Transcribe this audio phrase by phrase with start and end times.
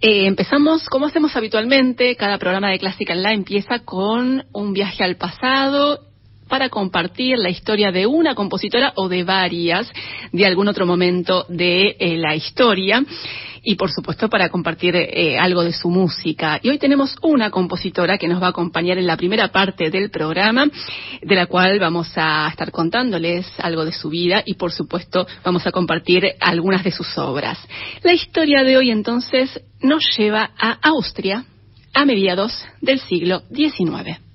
[0.00, 5.02] eh, empezamos, como hacemos habitualmente, cada programa de Clásica en La empieza con un viaje
[5.02, 6.07] al pasado
[6.48, 9.90] para compartir la historia de una compositora o de varias
[10.32, 13.04] de algún otro momento de eh, la historia
[13.62, 16.58] y por supuesto para compartir eh, algo de su música.
[16.62, 20.10] Y hoy tenemos una compositora que nos va a acompañar en la primera parte del
[20.10, 20.66] programa,
[21.20, 25.66] de la cual vamos a estar contándoles algo de su vida y por supuesto vamos
[25.66, 27.58] a compartir algunas de sus obras.
[28.02, 31.44] La historia de hoy entonces nos lleva a Austria
[31.94, 34.27] a mediados del siglo XIX.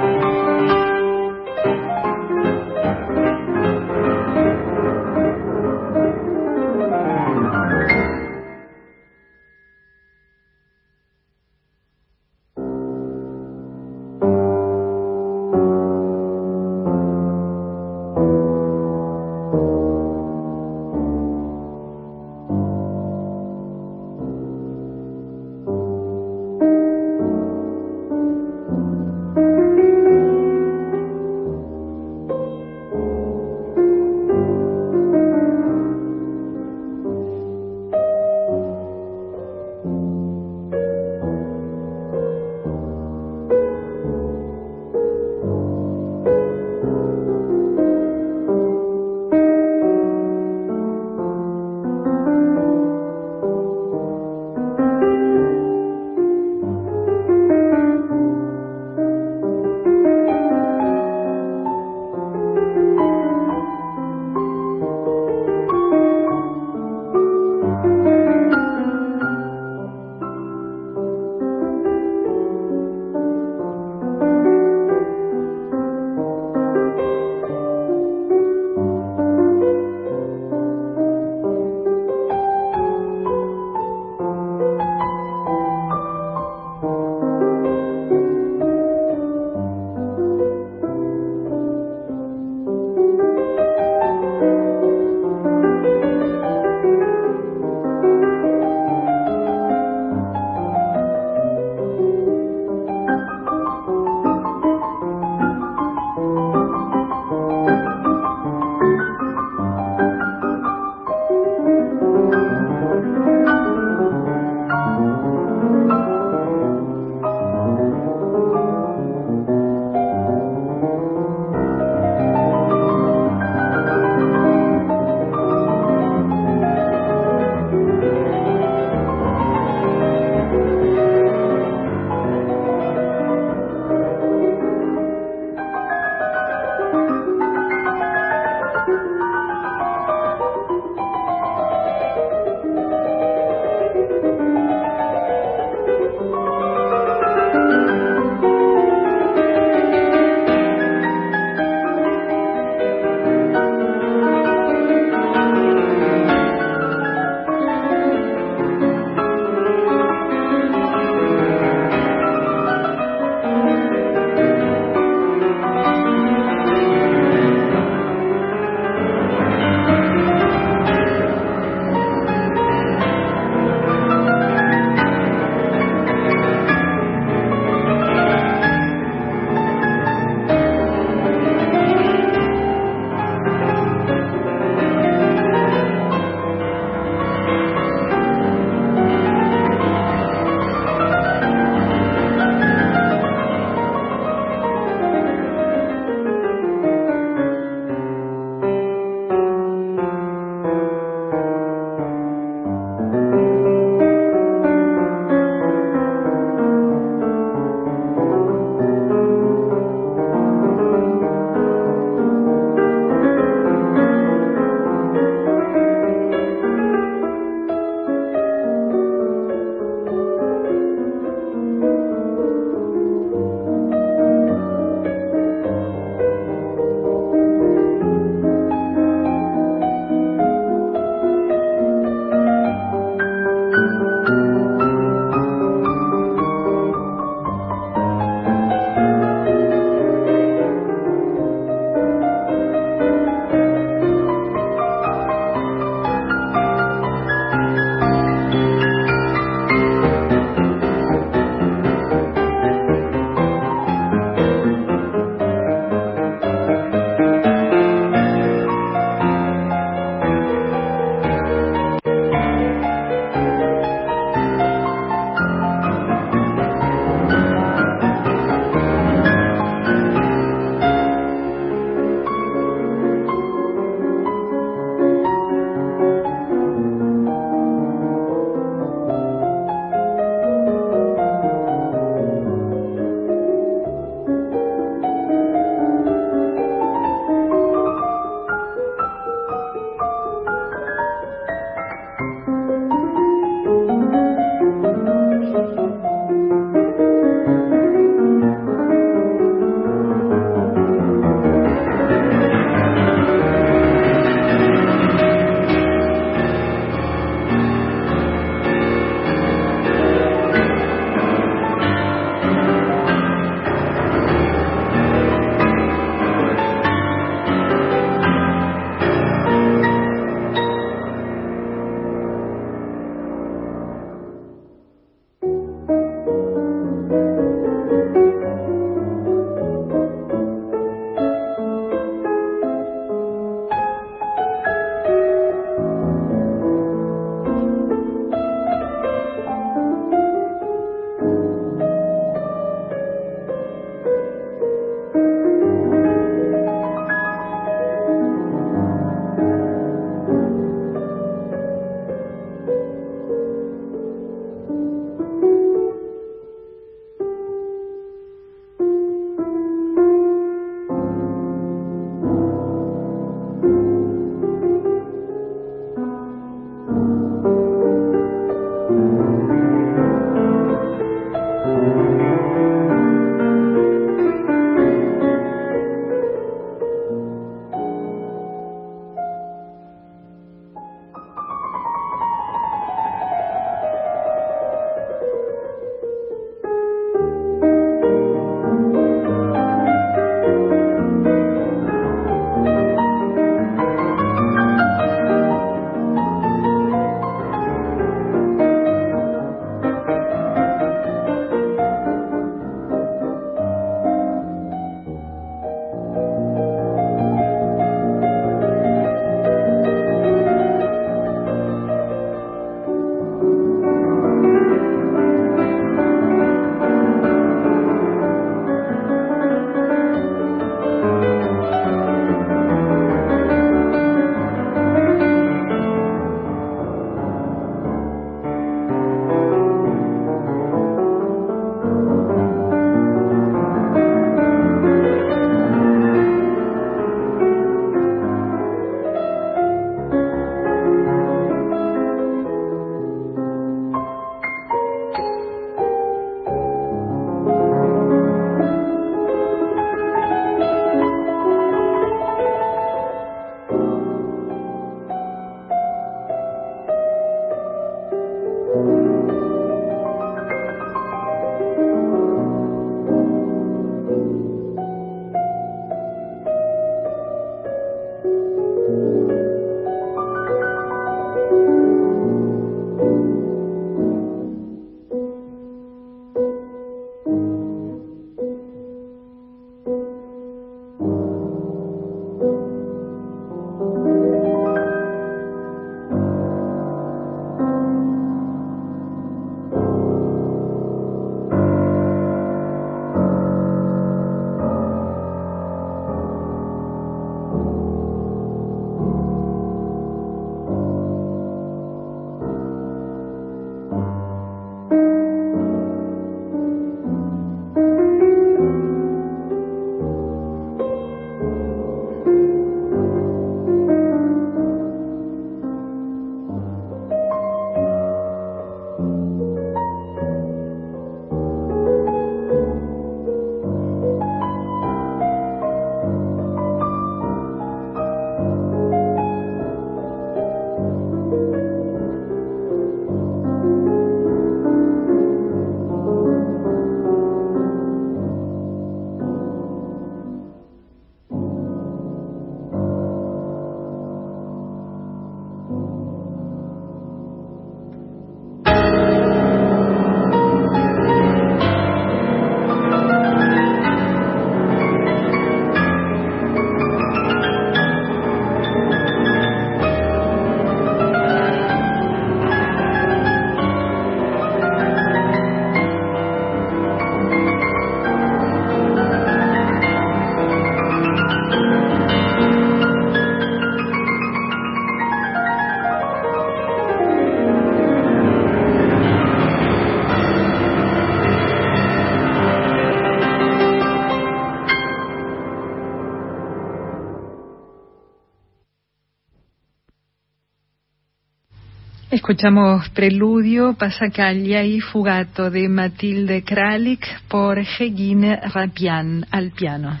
[592.32, 600.00] Escuchamos Preludio, Pasacaglia y Fugato de Matilde Kralik por Regine Rapian al piano.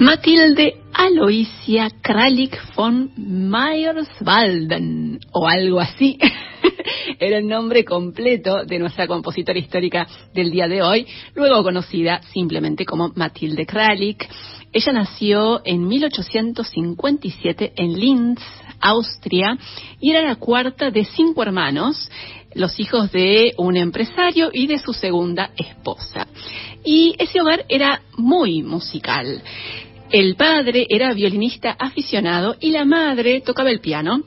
[0.00, 3.10] Matilde Aloisia Kralik von
[3.50, 6.18] Meyerswalden, o algo así.
[7.18, 12.84] Era el nombre completo de nuestra compositora histórica del día de hoy, luego conocida simplemente
[12.84, 14.28] como Matilde Kralik.
[14.72, 18.40] Ella nació en 1857 en Linz,
[18.80, 19.58] Austria,
[20.00, 22.08] y era la cuarta de cinco hermanos,
[22.54, 26.26] los hijos de un empresario y de su segunda esposa.
[26.84, 29.42] Y ese hogar era muy musical.
[30.12, 34.22] El padre era violinista aficionado y la madre tocaba el piano.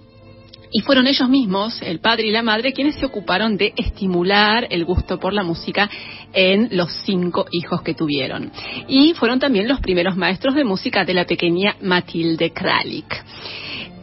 [0.72, 4.86] Y fueron ellos mismos, el padre y la madre, quienes se ocuparon de estimular el
[4.86, 5.90] gusto por la música
[6.32, 8.50] en los cinco hijos que tuvieron.
[8.88, 13.24] Y fueron también los primeros maestros de música de la pequeña Matilde Kralik.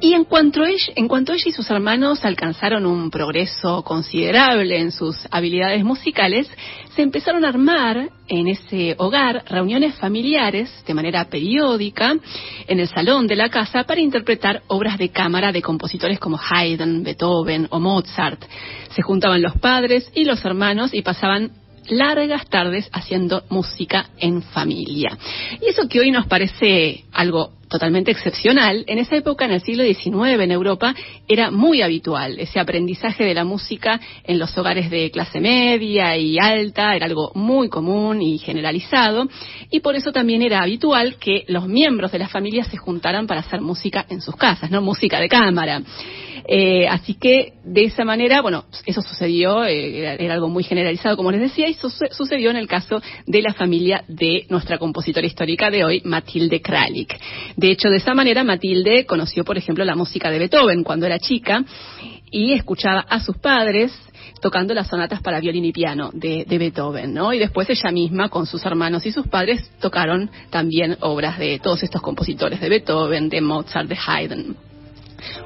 [0.03, 4.93] Y en cuanto, ella, en cuanto ella y sus hermanos alcanzaron un progreso considerable en
[4.93, 6.51] sus habilidades musicales,
[6.97, 12.15] se empezaron a armar en ese hogar reuniones familiares de manera periódica
[12.67, 17.03] en el salón de la casa para interpretar obras de cámara de compositores como Haydn,
[17.03, 18.43] Beethoven o Mozart.
[18.95, 21.53] Se juntaban los padres y los hermanos y pasaban
[21.91, 25.19] largas tardes haciendo música en familia.
[25.61, 29.85] Y eso que hoy nos parece algo totalmente excepcional, en esa época, en el siglo
[29.85, 30.95] XIX, en Europa,
[31.29, 32.39] era muy habitual.
[32.39, 37.31] Ese aprendizaje de la música en los hogares de clase media y alta era algo
[37.35, 39.29] muy común y generalizado,
[39.71, 43.41] y por eso también era habitual que los miembros de la familia se juntaran para
[43.41, 45.81] hacer música en sus casas, no música de cámara.
[46.47, 51.31] Eh, así que de esa manera, bueno, eso sucedió, eh, era, algo muy generalizado, como
[51.31, 55.85] les decía, y sucedió en el caso de la familia de nuestra compositora histórica de
[55.85, 57.19] hoy, Matilde Kralik.
[57.57, 61.19] De hecho, de esa manera, Matilde conoció, por ejemplo, la música de Beethoven cuando era
[61.19, 61.65] chica
[62.31, 63.93] y escuchaba a sus padres
[64.41, 67.33] tocando las sonatas para violín y piano de, de, Beethoven, ¿no?
[67.33, 71.83] Y después ella misma, con sus hermanos y sus padres, tocaron también obras de todos
[71.83, 74.70] estos compositores de Beethoven, de Mozart, de Haydn.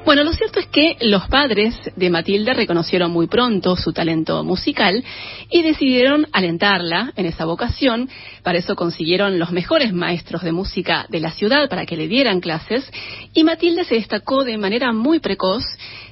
[0.05, 5.03] Bueno, lo cierto es que los padres de Matilde reconocieron muy pronto su talento musical
[5.49, 8.09] y decidieron alentarla en esa vocación.
[8.43, 12.41] Para eso consiguieron los mejores maestros de música de la ciudad para que le dieran
[12.41, 12.89] clases
[13.33, 15.63] y Matilde se destacó de manera muy precoz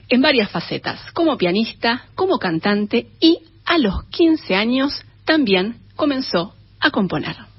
[0.09, 6.91] en varias facetas, como pianista, como cantante y a los 15 años también comenzó a
[6.91, 7.52] componer.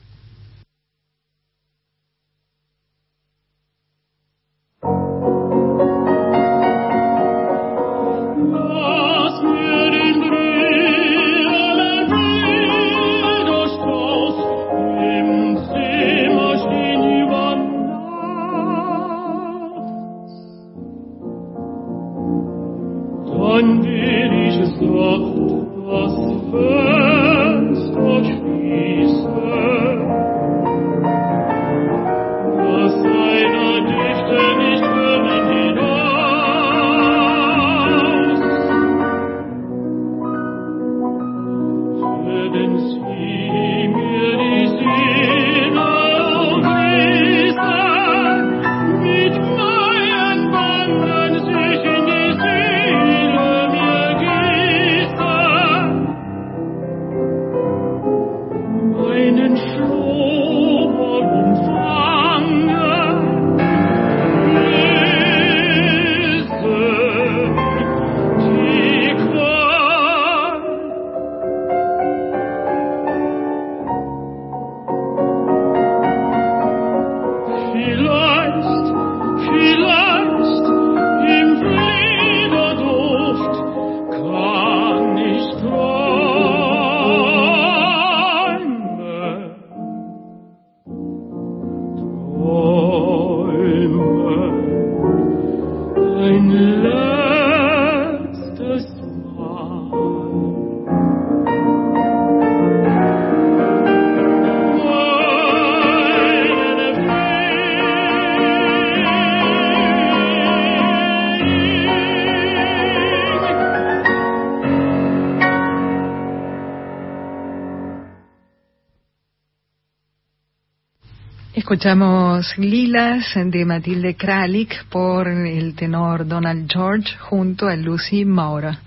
[121.75, 128.79] Escuchamos Lilas de Matilde Kralik por el tenor Donald George junto a Lucy Maura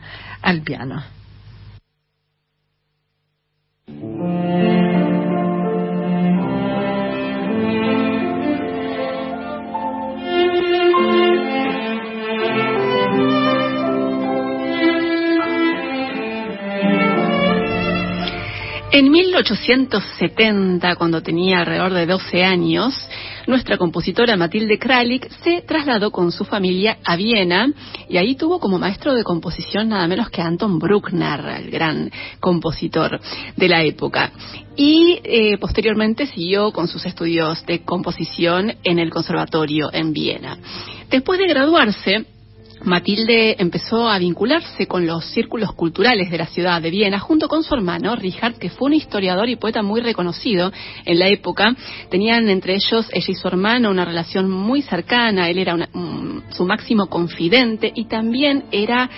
[0.41, 1.16] al piano.
[18.97, 22.95] En 1870, cuando tenía alrededor de 12 años,
[23.45, 27.71] nuestra compositora Matilde Kralik se trasladó con su familia a Viena
[28.09, 33.21] y ahí tuvo como maestro de composición nada menos que Anton Bruckner, el gran compositor
[33.55, 34.31] de la época.
[34.75, 40.57] Y eh, posteriormente siguió con sus estudios de composición en el conservatorio en Viena.
[41.11, 42.25] Después de graduarse,
[42.83, 47.63] Matilde empezó a vincularse con los círculos culturales de la ciudad de Viena junto con
[47.63, 50.71] su hermano Richard, que fue un historiador y poeta muy reconocido
[51.05, 51.75] en la época.
[52.09, 55.49] Tenían entre ellos, ella y su hermano, una relación muy cercana.
[55.49, 55.89] Él era
[56.51, 59.09] su máximo confidente y también era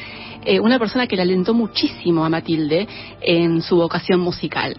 [0.45, 2.87] eh, una persona que le alentó muchísimo a Matilde
[3.21, 4.75] en su vocación musical.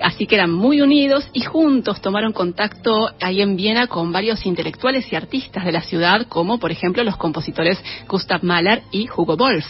[0.00, 5.12] Así que eran muy unidos y juntos tomaron contacto ahí en Viena con varios intelectuales
[5.12, 9.66] y artistas de la ciudad, como por ejemplo los compositores Gustav Mahler y Hugo Wolf.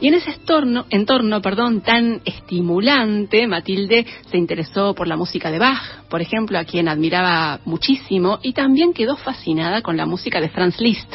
[0.00, 5.58] Y en ese entorno, entorno perdón, tan estimulante, Matilde se interesó por la música de
[5.58, 10.50] Bach, por ejemplo, a quien admiraba muchísimo, y también quedó fascinada con la música de
[10.50, 11.12] Franz Liszt,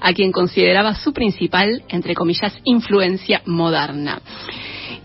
[0.00, 4.20] a quien consideraba su principal, entre comillas, influencia moderna.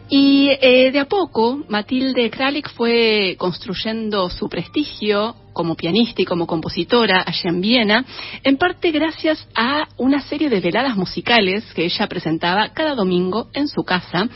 [0.09, 6.47] Y eh, de a poco, Matilde Kralik fue construyendo su prestigio como pianista y como
[6.47, 8.05] compositora allá en Viena,
[8.45, 13.67] en parte gracias a una serie de veladas musicales que ella presentaba cada domingo en
[13.67, 14.29] su casa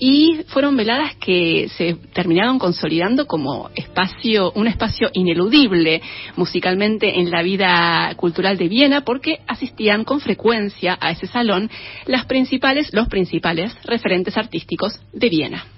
[0.00, 6.02] y fueron veladas que se terminaron consolidando como espacio, un espacio ineludible
[6.34, 11.70] musicalmente en la vida cultural de Viena porque asistían con frecuencia a ese salón
[12.06, 15.77] las principales, los principales referentes artísticos de Viena.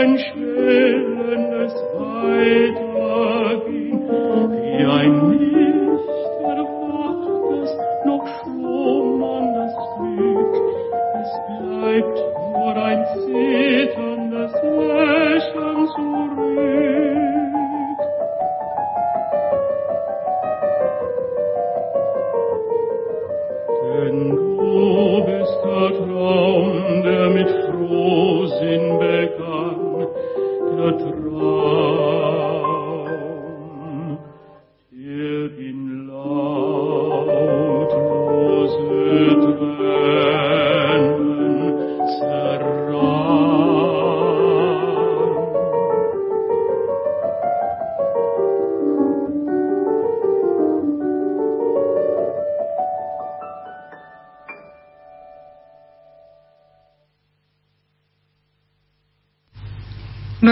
[0.00, 0.49] 人生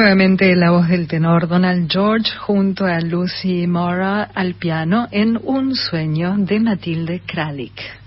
[0.08, 5.74] Nuevamente la voz del tenor Donald George junto a Lucy Mora al piano en Un
[5.74, 7.97] sueño de Matilde Kralik.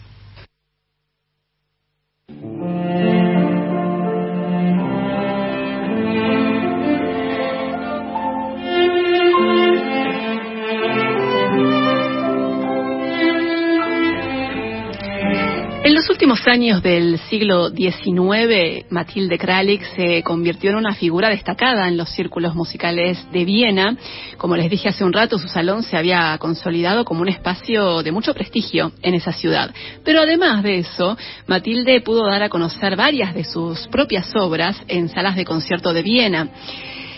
[16.51, 22.55] Años del siglo XIX, Matilde Kralik se convirtió en una figura destacada en los círculos
[22.55, 23.95] musicales de Viena.
[24.35, 28.11] Como les dije hace un rato, su salón se había consolidado como un espacio de
[28.11, 29.73] mucho prestigio en esa ciudad.
[30.03, 35.07] Pero además de eso, Matilde pudo dar a conocer varias de sus propias obras en
[35.07, 36.49] salas de concierto de Viena.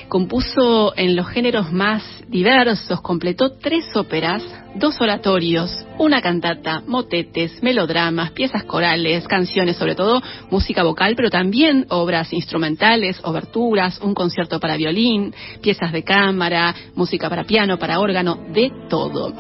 [0.10, 4.44] Compuso en los géneros más diversos, completó tres óperas,
[4.76, 11.86] dos oratorios, una cantata, motetes, melodramas, piezas corales, canciones, sobre todo música vocal, pero también
[11.90, 18.40] obras instrumentales, oberturas, un concierto para violín, piezas de cámara, música para piano, para órgano,
[18.54, 19.34] de todo.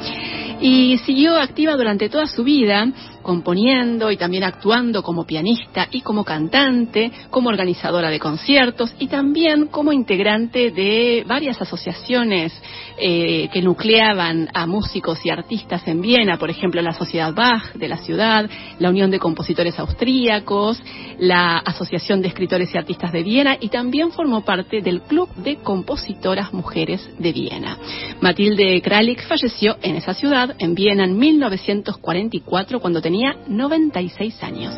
[0.62, 2.88] Y siguió activa durante toda su vida,
[3.24, 9.68] componiendo y también actuando como pianista y como cantante, como organizadora de conciertos y también
[9.68, 12.54] como integrante de varias asociaciones
[12.98, 17.88] eh, que nucleaban a músicos y artistas en Viena, por ejemplo la Sociedad Bach de
[17.88, 20.82] la ciudad, la Unión de Compositores Austríacos,
[21.18, 25.58] la Asociación de Escritores y Artistas de Viena y también formó parte del Club de
[25.58, 27.78] Compositoras Mujeres de Viena.
[28.22, 33.12] Matilde Kralik falleció en esa ciudad, en Viena, en 1944, cuando tenía
[33.47, 34.73] 96 años.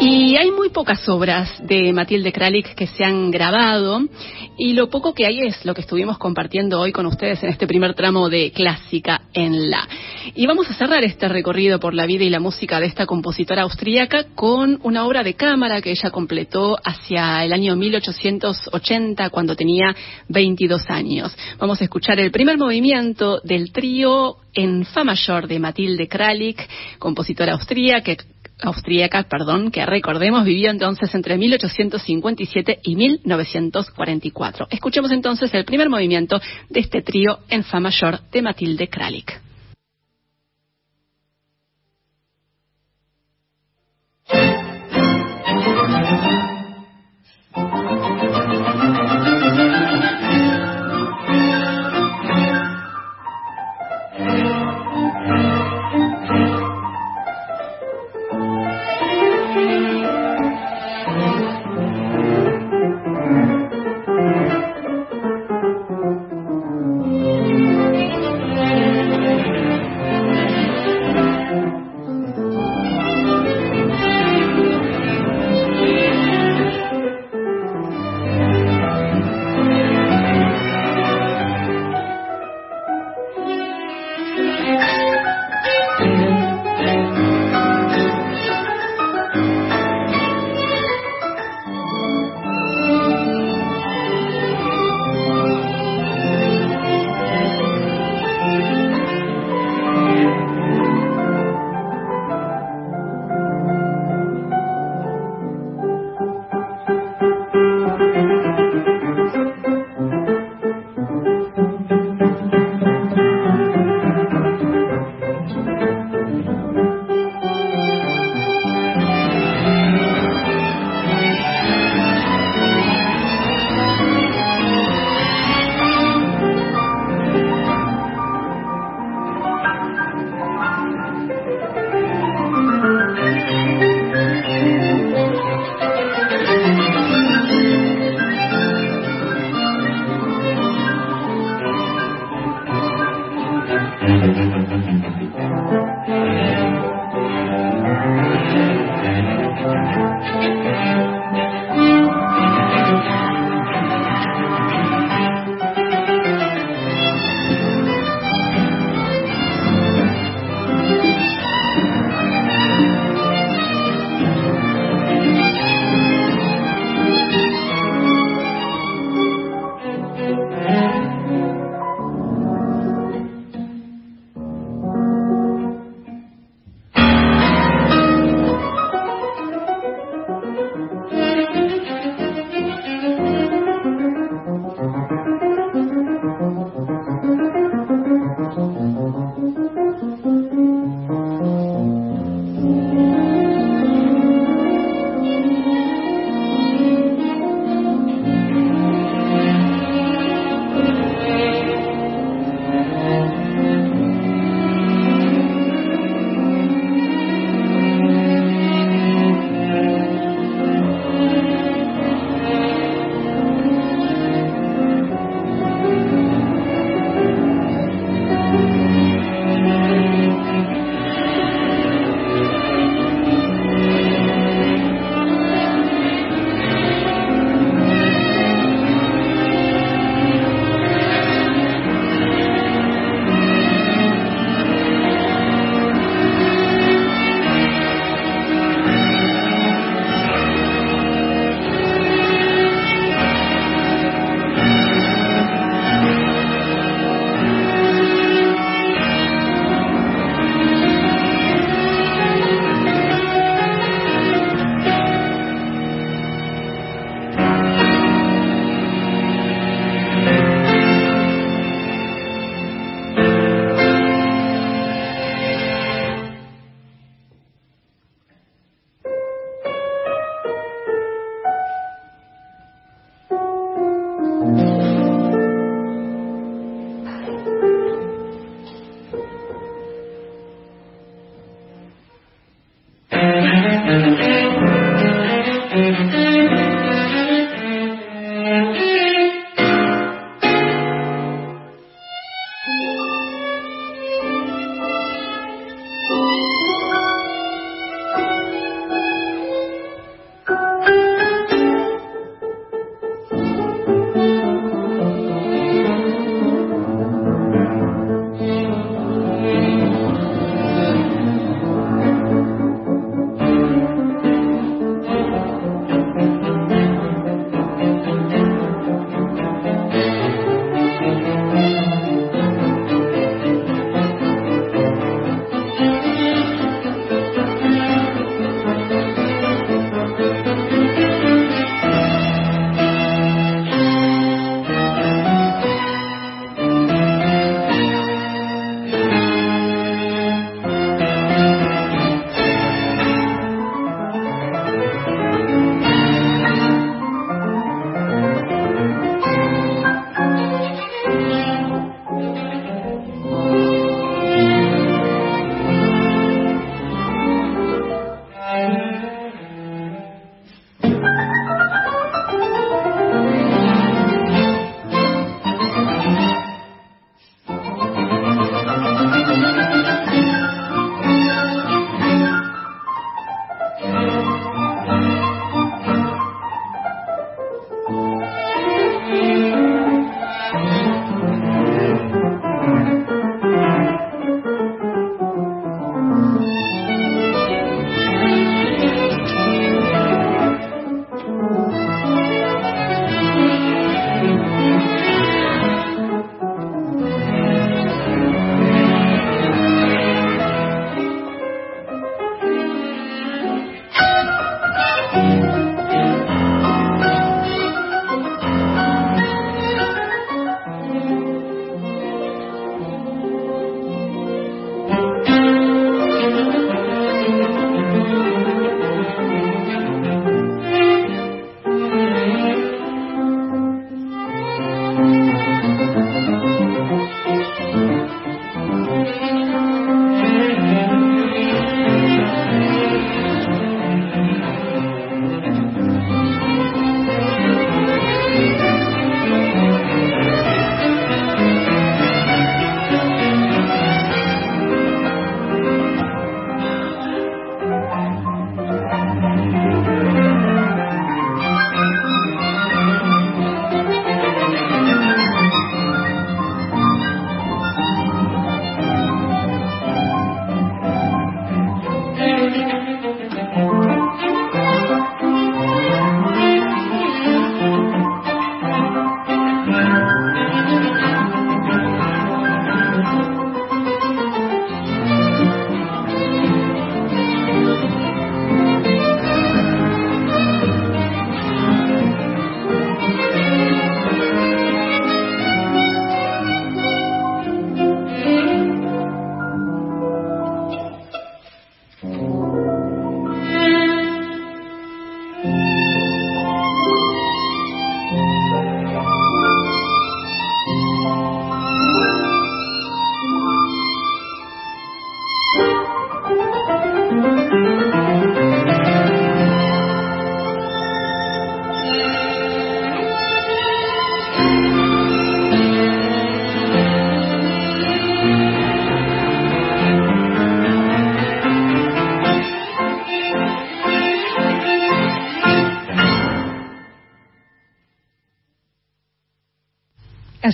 [0.00, 4.00] Y hay muy pocas obras de Matilde Kralik que se han grabado
[4.56, 7.66] y lo poco que hay es lo que estuvimos compartiendo hoy con ustedes en este
[7.66, 9.88] primer tramo de Clásica en la.
[10.36, 13.62] Y vamos a cerrar este recorrido por la vida y la música de esta compositora
[13.62, 19.96] austríaca con una obra de cámara que ella completó hacia el año 1880 cuando tenía
[20.28, 21.36] 22 años.
[21.58, 27.54] Vamos a escuchar el primer movimiento del trío en fa mayor de Matilde Kralik, compositora
[27.54, 28.16] austríaca
[28.62, 34.68] austríaca, perdón, que recordemos vivió entonces entre 1857 y 1944.
[34.70, 39.47] Escuchemos entonces el primer movimiento de este trío en fa mayor de Matilde Kralik.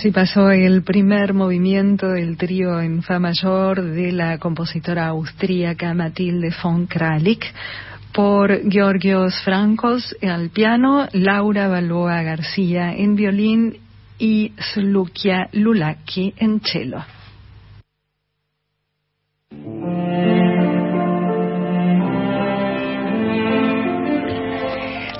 [0.05, 6.53] Así pasó el primer movimiento del trío en fa mayor de la compositora austríaca Matilde
[6.61, 7.43] von Kralik
[8.13, 13.79] por Georgios Francos al piano, Laura Baloa García en violín
[14.19, 17.03] y Slukia Lulaki en cello.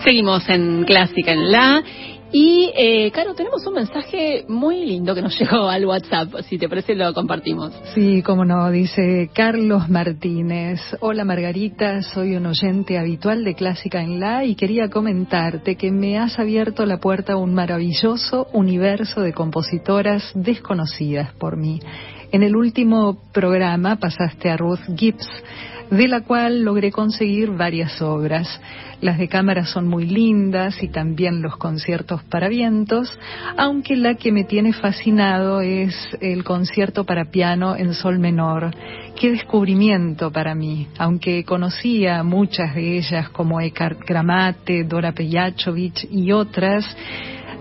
[0.03, 1.83] Seguimos en Clásica en La
[2.37, 6.33] y, eh, Caro, tenemos un mensaje muy lindo que nos llegó al WhatsApp.
[6.49, 7.71] Si te parece, lo compartimos.
[7.93, 10.81] Sí, como no, dice Carlos Martínez.
[10.99, 16.19] Hola Margarita, soy un oyente habitual de Clásica en La y quería comentarte que me
[16.19, 21.79] has abierto la puerta a un maravilloso universo de compositoras desconocidas por mí.
[22.33, 25.29] En el último programa pasaste a Ruth Gibbs
[25.89, 28.59] de la cual logré conseguir varias obras.
[29.01, 33.17] Las de cámara son muy lindas y también los conciertos para vientos,
[33.57, 38.71] aunque la que me tiene fascinado es el concierto para piano en sol menor.
[39.19, 46.31] Qué descubrimiento para mí, aunque conocía muchas de ellas como Eckhart Gramate, Dora Pejacovich y
[46.31, 46.85] otras,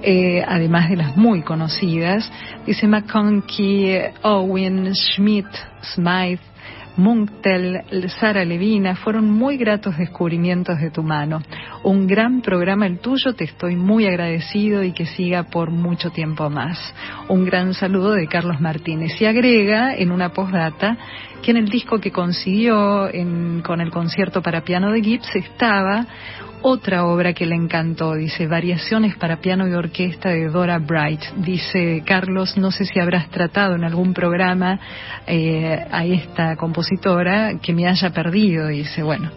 [0.02, 2.30] eh, además de las muy conocidas,
[2.66, 5.46] dice McConkie, Owen, Schmidt,
[5.94, 6.53] Smythe,
[6.96, 7.82] Munktel,
[8.20, 11.42] Sara Levina, fueron muy gratos descubrimientos de tu mano.
[11.82, 16.48] Un gran programa el tuyo, te estoy muy agradecido y que siga por mucho tiempo
[16.50, 16.78] más.
[17.28, 19.20] Un gran saludo de Carlos Martínez.
[19.20, 20.96] Y agrega en una postdata
[21.42, 23.10] que en el disco que consiguió
[23.64, 26.06] con el concierto para piano de Gibbs estaba
[26.66, 31.20] otra obra que le encantó, dice Variaciones para piano y orquesta de Dora Bright.
[31.36, 34.80] Dice Carlos, no sé si habrás tratado en algún programa
[35.26, 39.30] eh, a esta compositora que me haya perdido, dice, bueno.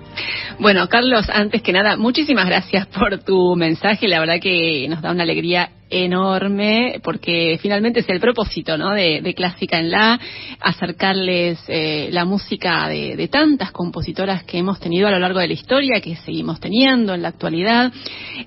[0.57, 5.11] Bueno, Carlos, antes que nada, muchísimas gracias por tu mensaje, la verdad que nos da
[5.11, 8.93] una alegría enorme porque finalmente es el propósito ¿no?
[8.93, 10.19] de, Clásica en La,
[10.59, 15.53] acercarles eh, la música de, tantas compositoras que hemos tenido a lo largo de la
[15.53, 17.91] historia, que seguimos teniendo en la actualidad,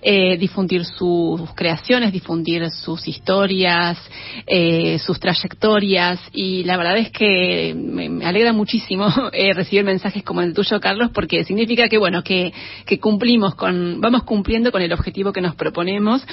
[0.03, 3.99] eh, difundir sus creaciones, difundir sus historias,
[4.47, 9.07] eh, sus trayectorias y la verdad es que me, alegra muchísimo
[9.55, 12.53] recibir mensajes como el tuyo, Carlos, porque significa que bueno que,
[12.87, 16.25] que cumplimos con, vamos cumpliendo con el objetivo que nos proponemos,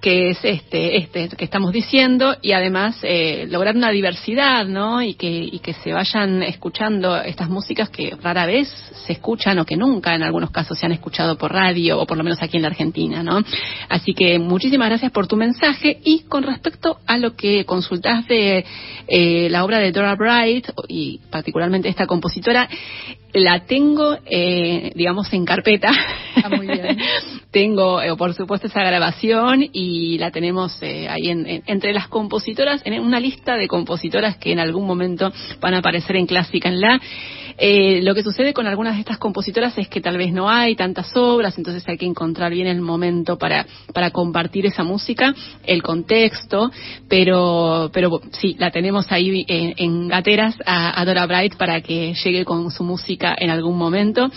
[0.00, 5.02] que este, este que estamos diciendo y además eh, lograr una diversidad, ¿no?
[5.02, 8.68] Y que, y que se vayan escuchando estas músicas que rara vez
[9.06, 12.18] se escuchan o que nunca en algunos casos se han escuchado por radio o por
[12.18, 13.42] lo menos aquí en la Argentina, ¿no?
[13.88, 18.64] Así que muchísimas gracias por tu mensaje y con respecto a lo que consultas de
[19.06, 22.68] eh, la obra de Dora Bright y particularmente esta compositora,
[23.32, 25.90] la tengo, eh, digamos, en carpeta.
[26.42, 26.98] Ah, muy bien.
[27.50, 32.82] tengo, eh, por supuesto, esa grabación y la tenemos eh, ahí en, entre las compositoras,
[32.84, 36.80] en una lista de compositoras que en algún momento van a aparecer en Clásica en
[36.80, 37.00] la.
[37.58, 40.76] Eh, lo que sucede con algunas de estas compositoras es que tal vez no hay
[40.76, 45.34] tantas obras, entonces hay que encontrar bien el momento para, para compartir esa música,
[45.64, 46.70] el contexto,
[47.08, 52.70] pero, pero sí, la tenemos ahí en, gateras a, Dora Bright para que llegue con
[52.70, 54.30] su música en algún momento.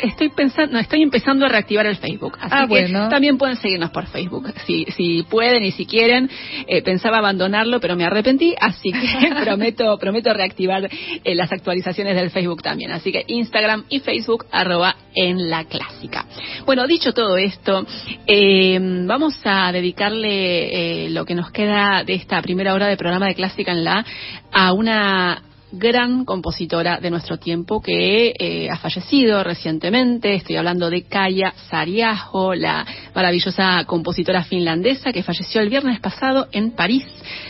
[0.00, 4.06] estoy pensando, estoy empezando a reactivar el Facebook, así ah, que también pueden seguirnos por
[4.06, 6.30] Facebook, si, si pueden y si quieren.
[6.66, 10.88] Eh, pensaba abandonarlo, pero me arrepentí, así que prometo, prometo reactivar
[11.24, 12.90] eh, las actualizaciones del Facebook también.
[12.92, 16.26] Así que Instagram y Facebook arroba en la clásica.
[16.64, 17.86] Bueno, dicho todo esto,
[18.26, 23.34] eh, vamos a dedicarle lo que nos queda de esta primera hora de programa de
[23.34, 24.04] Clásica en la
[24.52, 25.42] a una
[25.72, 30.34] gran compositora de nuestro tiempo que eh, ha fallecido recientemente.
[30.34, 36.72] Estoy hablando de Kaya Sariajo, la maravillosa compositora finlandesa que falleció el viernes pasado en
[36.72, 37.04] París,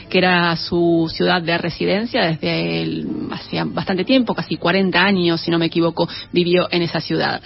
[0.09, 5.51] que era su ciudad de residencia desde el, hacía bastante tiempo, casi 40 años, si
[5.51, 7.41] no me equivoco, vivió en esa ciudad.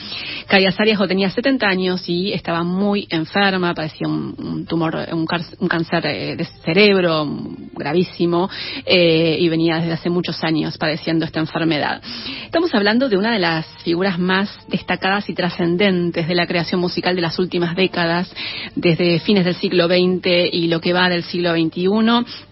[0.49, 5.27] Kaya Sariajo tenía 70 años y estaba muy enferma, padecía un, tumor, un,
[5.69, 7.27] cáncer eh, de cerebro
[7.75, 8.49] gravísimo
[8.85, 12.03] eh, y venía desde hace muchos años padeciendo esta enfermedad.
[12.45, 17.15] Estamos hablando de una de las figuras más destacadas y trascendentes de la creación musical
[17.15, 18.35] de las últimas décadas,
[18.75, 21.89] desde fines del siglo XX y lo que va del siglo XXI,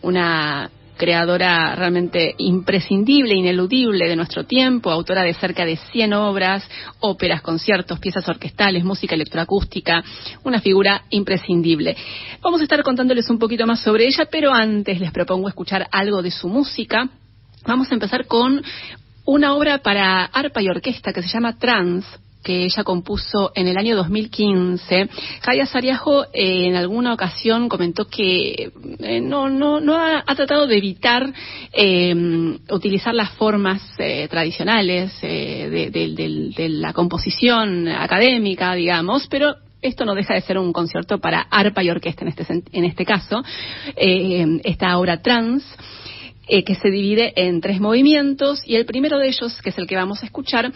[0.02, 0.70] una
[1.02, 6.68] creadora realmente imprescindible, ineludible de nuestro tiempo, autora de cerca de 100 obras,
[7.00, 10.02] óperas, conciertos, piezas orquestales, música electroacústica,
[10.44, 11.96] una figura imprescindible.
[12.40, 16.22] Vamos a estar contándoles un poquito más sobre ella, pero antes les propongo escuchar algo
[16.22, 17.08] de su música
[17.66, 18.60] Vamos a empezar con
[19.24, 22.04] una obra para arpa y orquesta que se llama Trans,
[22.42, 25.08] que ella compuso en el año 2015.
[25.42, 30.76] Kaya Sariajo eh, en alguna ocasión comentó que eh, no, no, no ha, tratado de
[30.76, 31.32] evitar
[31.72, 33.80] eh, utilizar las formas
[34.28, 41.42] tradicionales de, la composición académica, digamos, pero esto no deja de ser un concierto para
[41.42, 43.40] arpa y orquesta en este, en este caso.
[43.94, 45.64] esta obra trans
[46.55, 49.86] eh, que se divide en tres movimientos y el primero de ellos, que es el
[49.86, 50.70] que vamos a escuchar,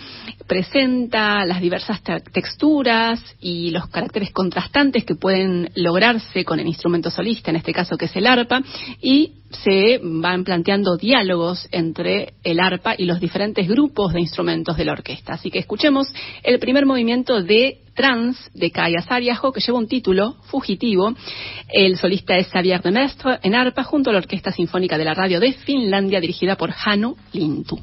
[0.47, 2.01] presenta las diversas
[2.33, 7.99] texturas y los caracteres contrastantes que pueden lograrse con el instrumento solista, en este caso
[7.99, 8.63] que es el arpa,
[9.03, 14.87] y se van planteando diálogos entre el arpa y los diferentes grupos de instrumentos de
[14.87, 15.35] la orquesta.
[15.35, 16.09] Así que escuchemos
[16.43, 21.15] el primer movimiento de Trans de Kaya Sariajo, que lleva un título, Fugitivo.
[21.69, 25.15] El solista es Xavier de Mestre en arpa junto a la Orquesta Sinfónica de la
[25.15, 27.81] Radio de Finlandia dirigida por Hannu Lintu.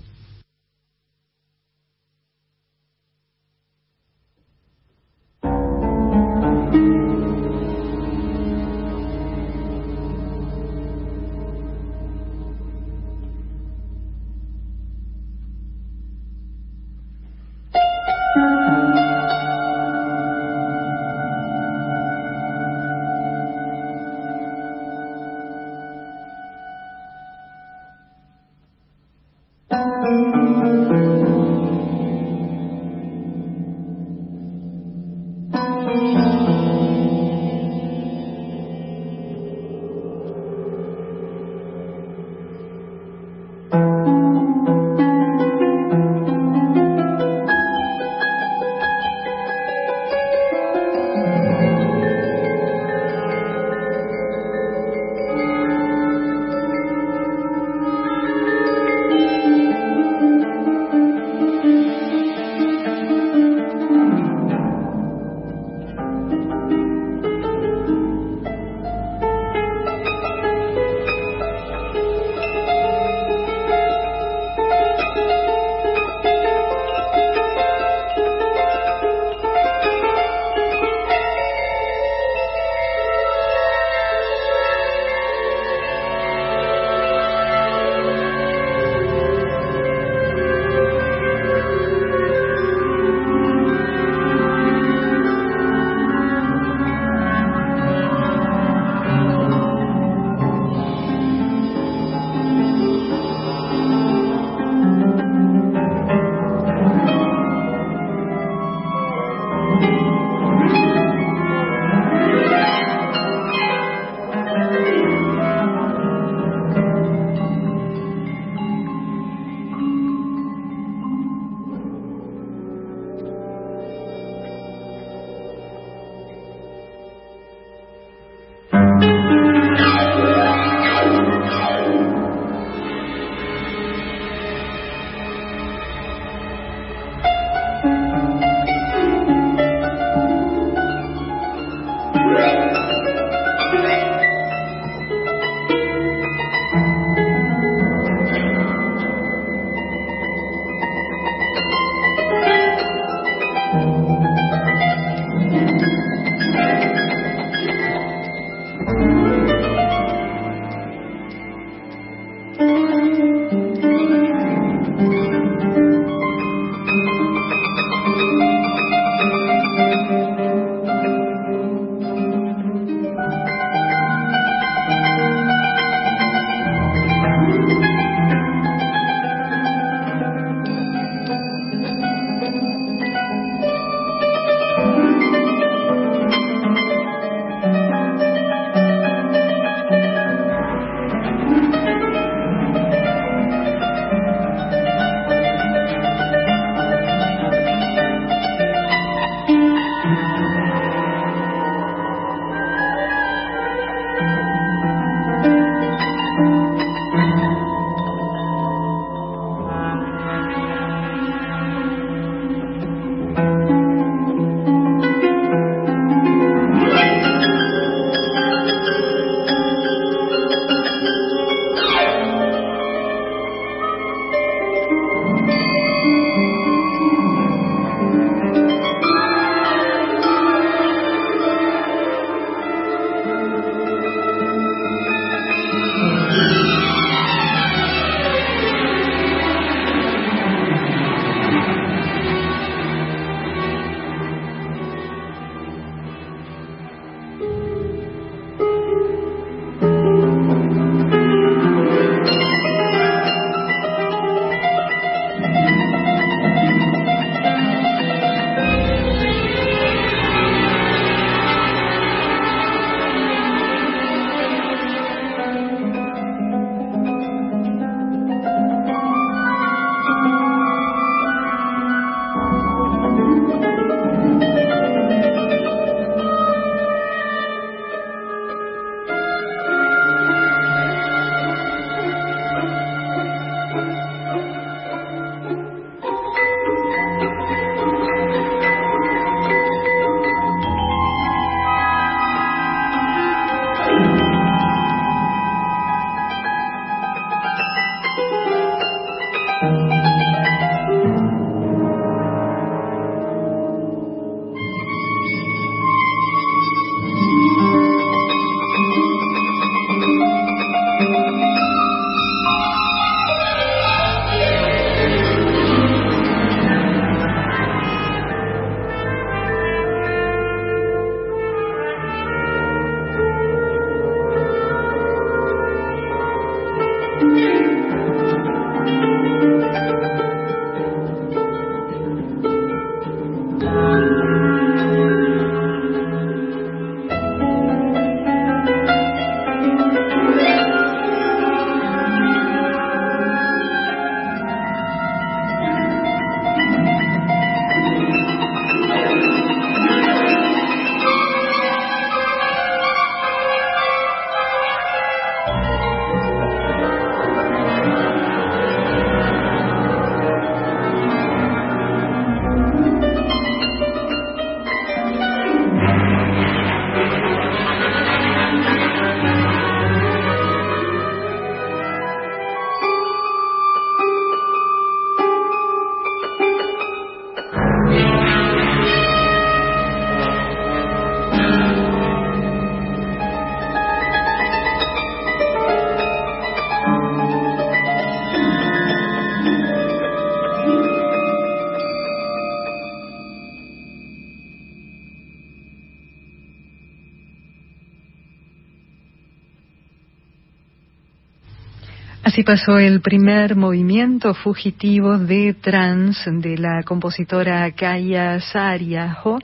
[402.45, 409.39] Pasó el primer movimiento fugitivo de trans de la compositora Kaya Sariaho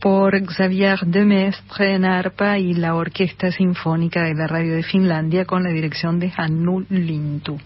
[0.00, 5.62] por Xavier Demestre en arpa y la Orquesta Sinfónica de la Radio de Finlandia con
[5.62, 7.58] la dirección de Hannu Lintu.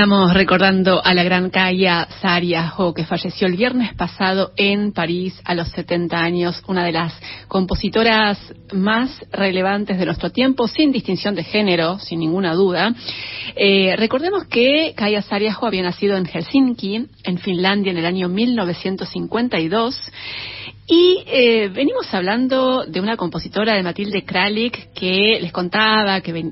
[0.00, 5.54] Estamos recordando a la gran Kaya Sariaho, que falleció el viernes pasado en París a
[5.54, 7.12] los 70 años, una de las
[7.48, 8.38] compositoras
[8.72, 12.94] más relevantes de nuestro tiempo, sin distinción de género, sin ninguna duda.
[13.54, 20.00] Eh, recordemos que Kaya Sariaho había nacido en Helsinki, en Finlandia, en el año 1952
[20.86, 26.50] y eh, venimos hablando de una compositora de Matilde Kralik que les contaba que,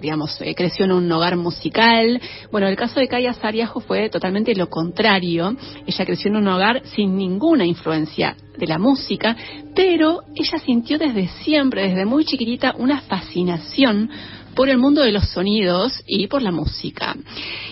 [0.00, 2.20] digamos, eh, creció en un hogar musical.
[2.50, 5.56] Bueno, el caso de Kaya Sariajo fue totalmente lo contrario.
[5.86, 9.36] Ella creció en un hogar sin ninguna influencia de la música,
[9.74, 14.10] pero ella sintió desde siempre, desde muy chiquitita, una fascinación
[14.56, 17.14] por el mundo de los sonidos y por la música.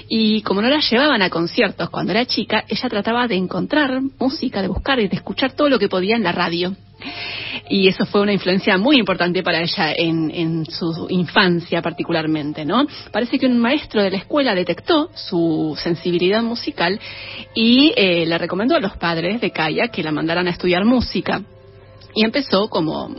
[0.08, 4.62] Y como no la llevaban a conciertos cuando era chica, ella trataba de encontrar música,
[4.62, 6.76] de buscar y de escuchar todo lo que podía en la radio.
[7.70, 12.86] Y eso fue una influencia muy importante para ella en, su infancia particularmente, ¿no?
[13.10, 17.00] Parece que un maestro de la escuela detectó su sensibilidad musical
[17.54, 21.42] y eh, le recomendó a los padres de Kaya que la mandaran a estudiar música.
[22.14, 23.10] Y empezó, como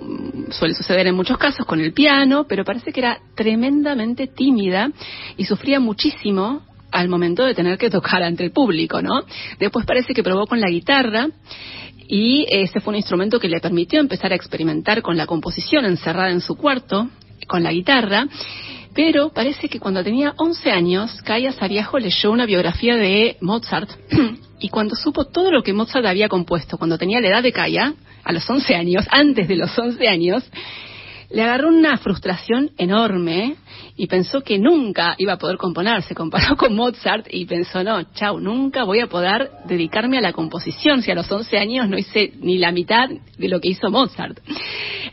[0.51, 4.91] suele suceder en muchos casos, con el piano, pero parece que era tremendamente tímida
[5.37, 9.23] y sufría muchísimo al momento de tener que tocar ante el público, ¿no?
[9.59, 11.27] Después parece que probó con la guitarra
[12.07, 16.29] y ese fue un instrumento que le permitió empezar a experimentar con la composición encerrada
[16.29, 17.09] en su cuarto,
[17.47, 18.27] con la guitarra.
[18.93, 23.89] Pero parece que cuando tenía 11 años, Kaya Sariajo leyó una biografía de Mozart
[24.61, 27.93] y cuando supo todo lo que Mozart había compuesto cuando tenía la edad de Kaya,
[28.25, 30.43] a los 11 años, antes de los 11 años,
[31.29, 33.55] le agarró una frustración enorme
[33.97, 36.01] y pensó que nunca iba a poder componer.
[36.03, 40.33] Se comparó con Mozart y pensó, no, chau, nunca voy a poder dedicarme a la
[40.33, 43.89] composición si a los 11 años no hice ni la mitad de lo que hizo
[43.89, 44.39] Mozart.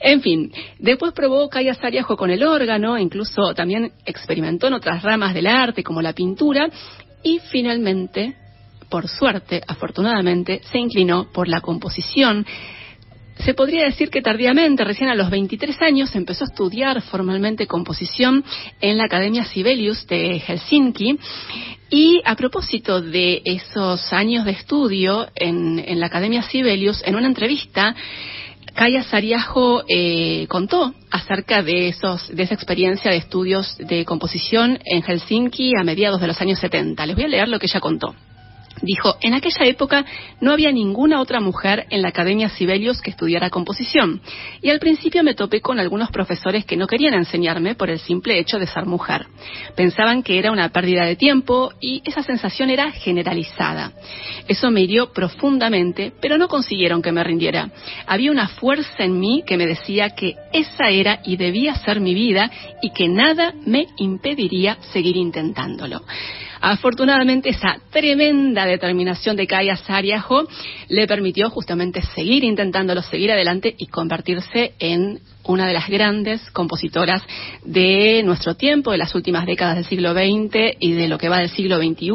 [0.00, 5.34] En fin, después probó Kaya Sariajo con el órgano, incluso también experimentó en otras ramas
[5.34, 6.68] del arte como la pintura
[7.22, 8.36] y finalmente,
[8.88, 12.44] por suerte, afortunadamente, se inclinó por la composición
[13.38, 18.44] se podría decir que tardíamente, recién a los 23 años, empezó a estudiar formalmente composición
[18.80, 21.18] en la Academia Sibelius de Helsinki.
[21.90, 27.94] Y a propósito de esos años de estudio en, la Academia Sibelius, en una entrevista,
[28.74, 35.02] Kaya Sariajo eh, contó acerca de, esos, de esa experiencia de estudios de composición en
[35.02, 37.04] Helsinki a mediados de los años 70.
[37.04, 38.14] Les voy a leer lo que ella contó.
[38.82, 40.04] Dijo, en aquella época
[40.40, 44.20] no había ninguna otra mujer en la Academia Sibelius que estudiara composición,
[44.60, 48.38] y al principio me topé con algunos profesores que no querían enseñarme por el simple
[48.38, 49.26] hecho de ser mujer.
[49.76, 53.92] Pensaban que era una pérdida de tiempo y esa sensación era generalizada.
[54.48, 57.70] Eso me hirió profundamente, pero no consiguieron que me rindiera.
[58.06, 62.14] Había una fuerza en mí que me decía que esa era y debía ser mi
[62.14, 62.50] vida
[62.82, 66.02] y que nada me impediría seguir intentándolo.
[66.64, 70.46] Afortunadamente, esa tremenda determinación de Kaya Sariajo
[70.88, 77.22] le permitió justamente seguir intentándolo, seguir adelante y convertirse en una de las grandes compositoras
[77.64, 81.38] de nuestro tiempo, de las últimas décadas del siglo XX y de lo que va
[81.38, 82.10] del siglo XXI.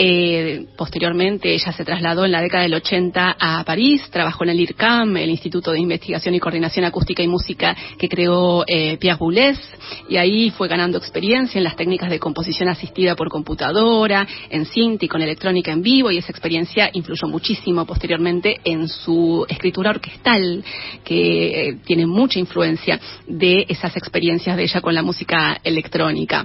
[0.00, 4.60] Eh, posteriormente, ella se trasladó en la década del 80 a París, trabajó en el
[4.60, 9.58] IRCAM, el Instituto de Investigación y Coordinación Acústica y Música que creó eh, Pierre Boulez,
[10.08, 15.08] y ahí fue ganando experiencia en las técnicas de composición asistida por computadora, en synth
[15.08, 20.62] con electrónica en vivo, y esa experiencia influyó muchísimo posteriormente en su escritura orquestal,
[21.04, 26.44] que eh, tiene mucha influencia de esas experiencias de ella con la música electrónica.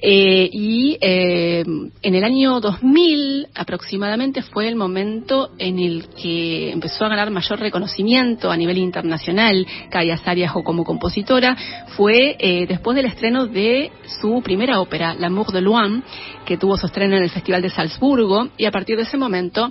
[0.00, 1.64] Eh, y eh,
[2.02, 7.58] en el año 2000 aproximadamente fue el momento en el que empezó a ganar mayor
[7.58, 11.56] reconocimiento a nivel internacional Kaya Sariajo como compositora,
[11.96, 13.90] fue eh, después del estreno de
[14.20, 16.04] su primera ópera, L'amour de Luan,
[16.44, 19.70] que tuvo su estreno en el Festival de Salzburgo, y a partir de ese momento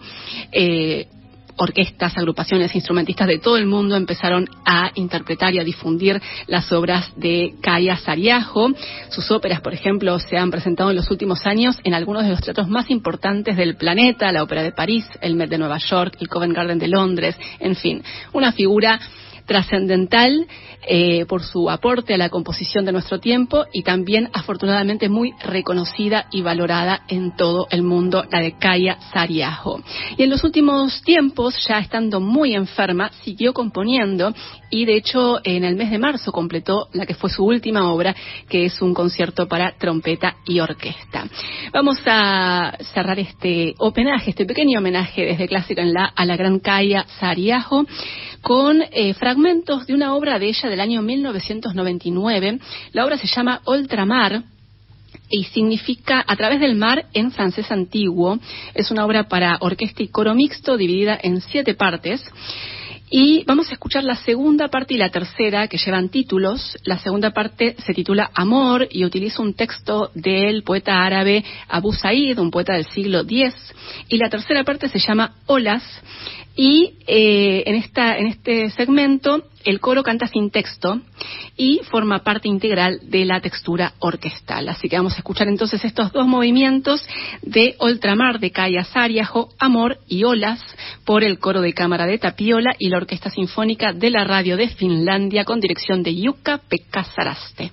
[1.57, 7.11] orquestas, agrupaciones, instrumentistas de todo el mundo empezaron a interpretar y a difundir las obras
[7.15, 8.69] de Kaya Sariajo.
[9.09, 12.41] Sus óperas, por ejemplo, se han presentado en los últimos años en algunos de los
[12.41, 16.27] teatros más importantes del planeta, la Ópera de París, el Met de Nueva York, el
[16.27, 18.03] Covent Garden de Londres, en fin,
[18.33, 18.99] una figura
[19.45, 20.47] trascendental
[20.87, 26.27] eh, por su aporte a la composición de nuestro tiempo y también afortunadamente muy reconocida
[26.31, 29.81] y valorada en todo el mundo, la de Kaya Sariajo.
[30.17, 34.33] Y en los últimos tiempos, ya estando muy enferma, siguió componiendo
[34.69, 38.15] y de hecho en el mes de marzo completó la que fue su última obra,
[38.49, 41.25] que es un concierto para trompeta y orquesta.
[41.73, 46.59] Vamos a cerrar este homenaje, este pequeño homenaje desde Clásico en la a la gran
[46.59, 47.85] Kaya Sariajo
[48.45, 52.59] con eh, fragmentos de una obra de ella del año 1999.
[52.93, 54.43] La obra se llama Ultramar
[55.31, 58.37] y significa a través del mar en francés antiguo.
[58.75, 62.23] Es una obra para orquesta y coro mixto dividida en siete partes.
[63.09, 66.77] Y vamos a escuchar la segunda parte y la tercera que llevan títulos.
[66.83, 72.37] La segunda parte se titula Amor y utiliza un texto del poeta árabe Abu Said,
[72.37, 73.55] un poeta del siglo X.
[74.07, 75.81] Y la tercera parte se llama Olas
[76.55, 81.01] y eh, en, esta, en este segmento el coro canta sin texto
[81.57, 84.69] y forma parte integral de la textura orquestal.
[84.69, 87.05] Así que vamos a escuchar entonces estos dos movimientos
[87.41, 90.61] de Ultramar de Kaya Sariajo, Amor y Olas
[91.03, 94.69] por el coro de cámara de Tapiola y la Orquesta Sinfónica de la Radio de
[94.69, 97.71] Finlandia con dirección de Jukka Pekka Saraste.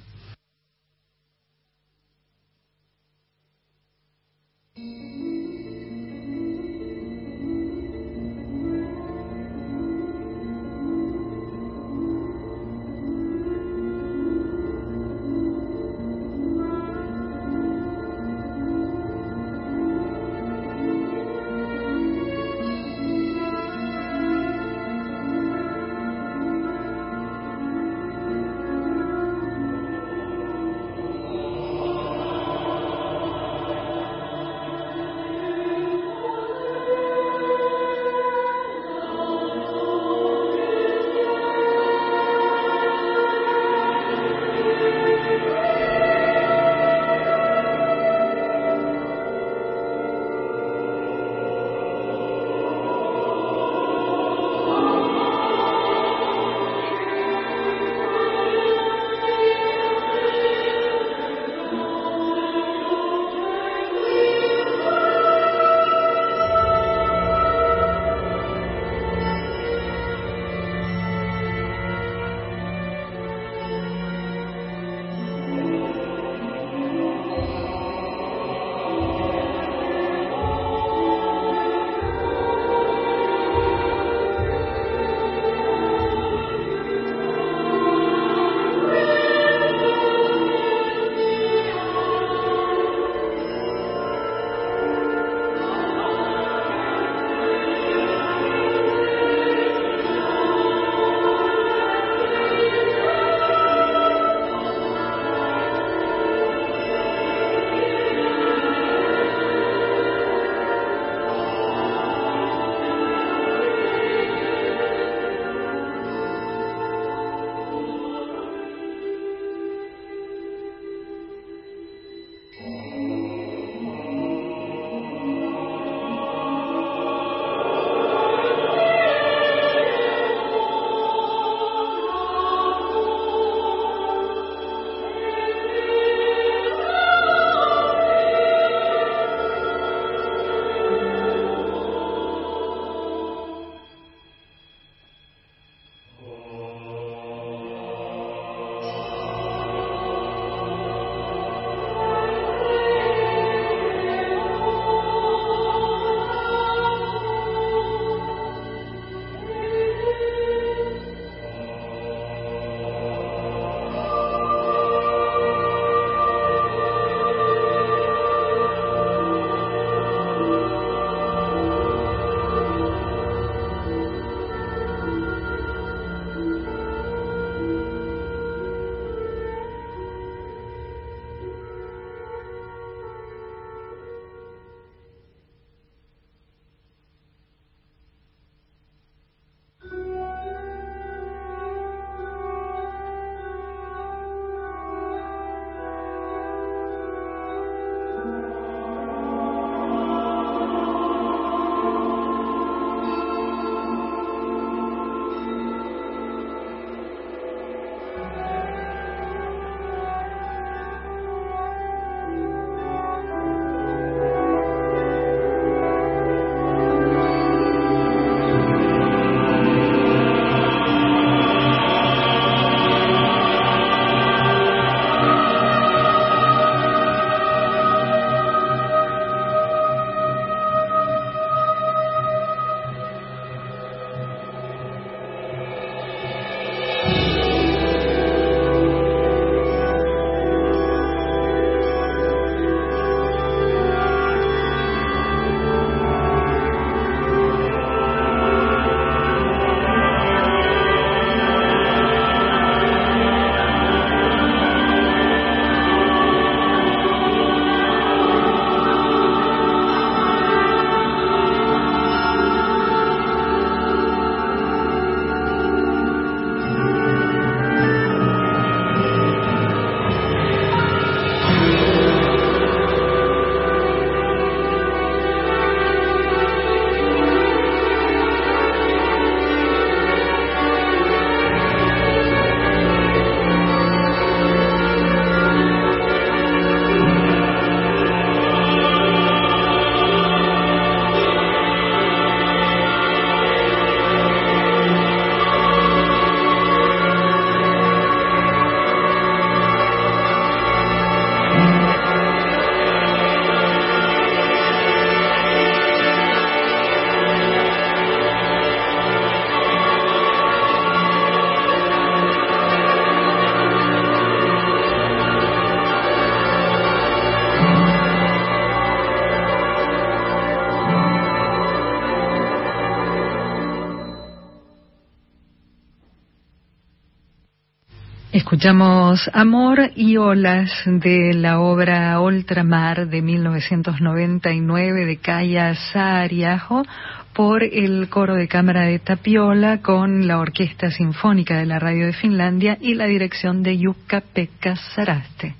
[328.52, 336.84] Escuchamos Amor y Olas de la obra Ultramar de 1999 de Kaya Saariaho
[337.32, 342.12] por el coro de cámara de Tapiola con la Orquesta Sinfónica de la Radio de
[342.12, 345.54] Finlandia y la dirección de Jukka-Pekka Saraste.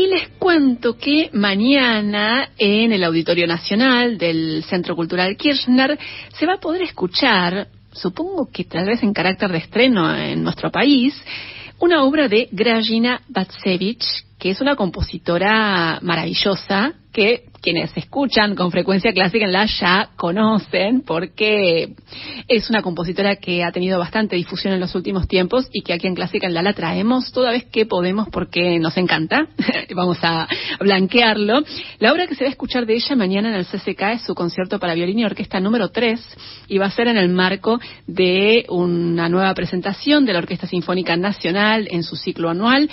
[0.05, 5.97] Les cuento que mañana en el Auditorio Nacional del Centro Cultural Kirchner
[6.37, 10.71] se va a poder escuchar, supongo que tal vez en carácter de estreno en nuestro
[10.71, 11.19] país,
[11.79, 19.11] una obra de Grajina Batsevich, que es una compositora maravillosa que quienes escuchan con frecuencia
[19.11, 21.95] clásica en la ya conocen porque
[22.47, 26.05] es una compositora que ha tenido bastante difusión en los últimos tiempos y que aquí
[26.05, 29.47] en Clásica en la la traemos toda vez que podemos porque nos encanta.
[29.95, 30.47] Vamos a
[30.79, 31.63] blanquearlo.
[31.99, 34.35] La obra que se va a escuchar de ella mañana en el CCK es su
[34.35, 36.19] concierto para violín y orquesta número 3
[36.67, 41.17] y va a ser en el marco de una nueva presentación de la Orquesta Sinfónica
[41.17, 42.89] Nacional en su ciclo anual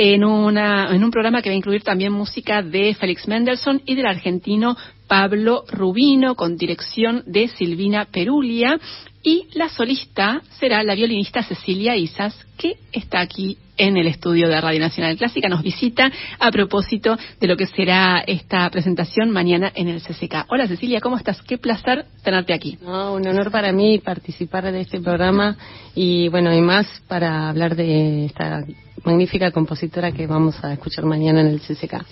[0.00, 3.96] en, una, en un programa que va a incluir también música de Félix Mendelssohn y
[3.96, 4.76] del argentino
[5.08, 8.78] Pablo Rubino, con dirección de Silvina Perulia.
[9.24, 14.60] Y la solista será la violinista Cecilia Isas, que está aquí en el estudio de
[14.60, 15.48] Radio Nacional Clásica.
[15.48, 20.46] Nos visita a propósito de lo que será esta presentación mañana en el CCK.
[20.48, 21.42] Hola Cecilia, ¿cómo estás?
[21.42, 22.78] Qué placer tenerte aquí.
[22.82, 25.56] un honor para mí participar de este programa
[25.96, 28.64] y bueno, y más para hablar de esta
[29.04, 32.04] magnífica compositora que vamos a escuchar mañana en el CCK.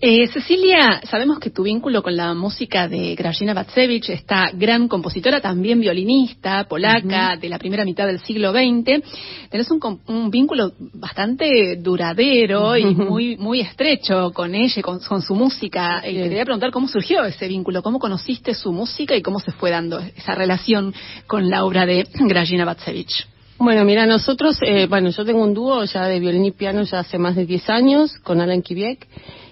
[0.00, 5.40] Eh, Cecilia, sabemos que tu vínculo con la música de Grażyna Batsevich, esta gran compositora,
[5.40, 9.02] también violinista, polaca, de la primera mitad del siglo XX,
[9.48, 15.34] tenés un, un vínculo bastante duradero y muy muy estrecho con ella, con, con su
[15.34, 16.02] música.
[16.06, 19.52] Y te quería preguntar cómo surgió ese vínculo, cómo conociste su música y cómo se
[19.52, 20.94] fue dando esa relación
[21.26, 23.33] con la obra de Grażyna Batsevich.
[23.64, 26.98] Bueno, mira, nosotros, eh, bueno, yo tengo un dúo ya de violín y piano ya
[26.98, 29.08] hace más de 10 años con Alan Kiviek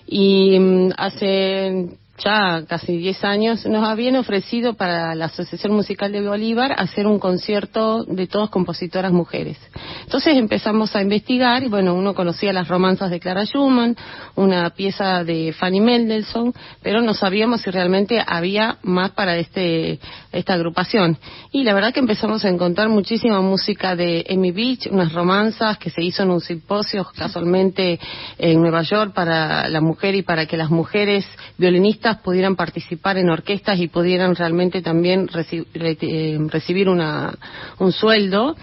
[0.06, 6.26] y mm, hace ya casi 10 años, nos habían ofrecido para la Asociación Musical de
[6.26, 9.58] Bolívar hacer un concierto de todas compositoras mujeres.
[10.02, 13.96] Entonces empezamos a investigar y bueno, uno conocía las romanzas de Clara Schumann,
[14.34, 16.52] una pieza de Fanny Mendelssohn,
[16.82, 19.98] pero no sabíamos si realmente había más para este
[20.32, 21.18] esta agrupación.
[21.50, 25.90] Y la verdad que empezamos a encontrar muchísima música de Amy Beach, unas romanzas que
[25.90, 27.98] se hizo en un simposio casualmente
[28.38, 31.26] en Nueva York para la mujer y para que las mujeres
[31.58, 37.34] violinistas pudieran participar en orquestas y pudieran realmente también eh, recibir una,
[37.78, 38.56] un sueldo.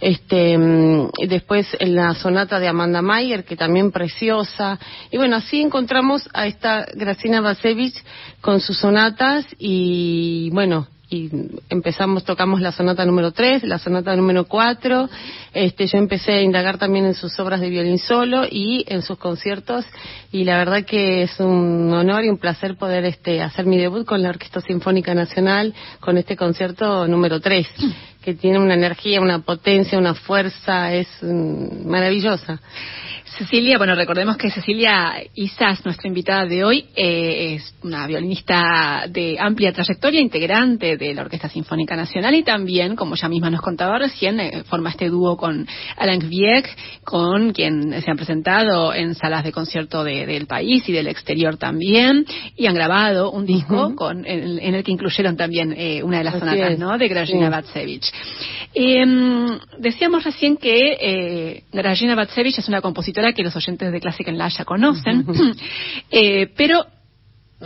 [0.00, 4.78] Este, mm, después en la sonata de Amanda Mayer, que también preciosa.
[5.12, 7.94] Y bueno, así encontramos a esta Gracina Basevich
[8.40, 11.30] con sus sonatas y bueno, y
[11.68, 15.10] empezamos, tocamos la sonata número 3, la sonata número 4.
[15.52, 19.18] Este, yo empecé a indagar también en sus obras de violín solo y en sus
[19.18, 19.84] conciertos
[20.32, 24.06] y la verdad que es un honor y un placer poder este, hacer mi debut
[24.06, 27.68] con la Orquesta Sinfónica Nacional con este concierto número 3,
[28.22, 32.58] que tiene una energía, una potencia, una fuerza, es mm, maravillosa.
[33.42, 39.36] Cecilia, bueno, recordemos que Cecilia Isas, nuestra invitada de hoy, eh, es una violinista de
[39.40, 43.98] amplia trayectoria, integrante de la Orquesta Sinfónica Nacional y también, como ella misma nos contaba
[43.98, 45.66] recién, eh, forma este dúo con
[45.96, 51.08] Alan Kviek, con quien se han presentado en salas de concierto del país y del
[51.08, 52.24] exterior también,
[52.56, 56.38] y han grabado un disco con, en, el que incluyeron también eh, una de las
[56.38, 58.08] sonatas, ¿no?, de Grażyna Batsevich.
[58.74, 64.30] Em, decíamos recién que eh, Grajina Batsevich es una compositora que los oyentes de Clásica
[64.30, 65.26] en la ya conocen,
[66.10, 66.86] eh, pero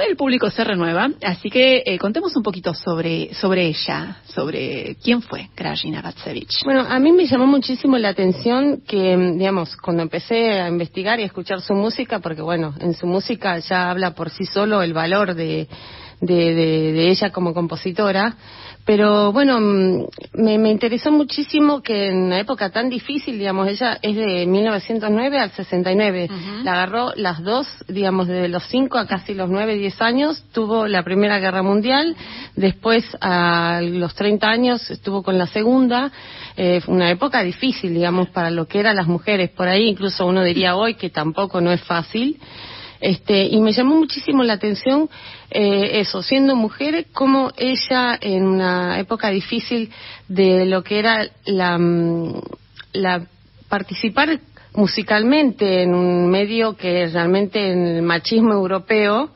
[0.04, 5.22] el público se renueva, así que eh, contemos un poquito sobre, sobre ella, sobre quién
[5.22, 6.64] fue Grajina Batsevich.
[6.64, 11.22] Bueno, a mí me llamó muchísimo la atención que, digamos, cuando empecé a investigar y
[11.22, 14.92] a escuchar su música, porque bueno, en su música ya habla por sí solo el
[14.92, 15.66] valor de,
[16.20, 18.36] de, de ella como compositora,
[18.86, 23.98] pero bueno, mm, me, me, interesó muchísimo que en una época tan difícil, digamos, ella
[24.00, 26.28] es de 1909 al 69.
[26.62, 30.44] La agarró las dos, digamos, desde los 5 a casi los 9, 10 años.
[30.52, 32.14] Tuvo la Primera Guerra Mundial.
[32.54, 36.12] Después, a los 30 años, estuvo con la Segunda.
[36.56, 39.50] Eh, una época difícil, digamos, para lo que eran las mujeres.
[39.50, 42.38] Por ahí incluso uno diría hoy que tampoco no es fácil.
[43.00, 45.08] Este, y me llamó muchísimo la atención
[45.50, 49.90] eh, eso, siendo mujer, como ella en una época difícil
[50.28, 52.40] de lo que era la, mm,
[52.94, 53.26] la
[53.68, 54.40] participar
[54.74, 59.30] musicalmente en un medio que realmente en el machismo europeo,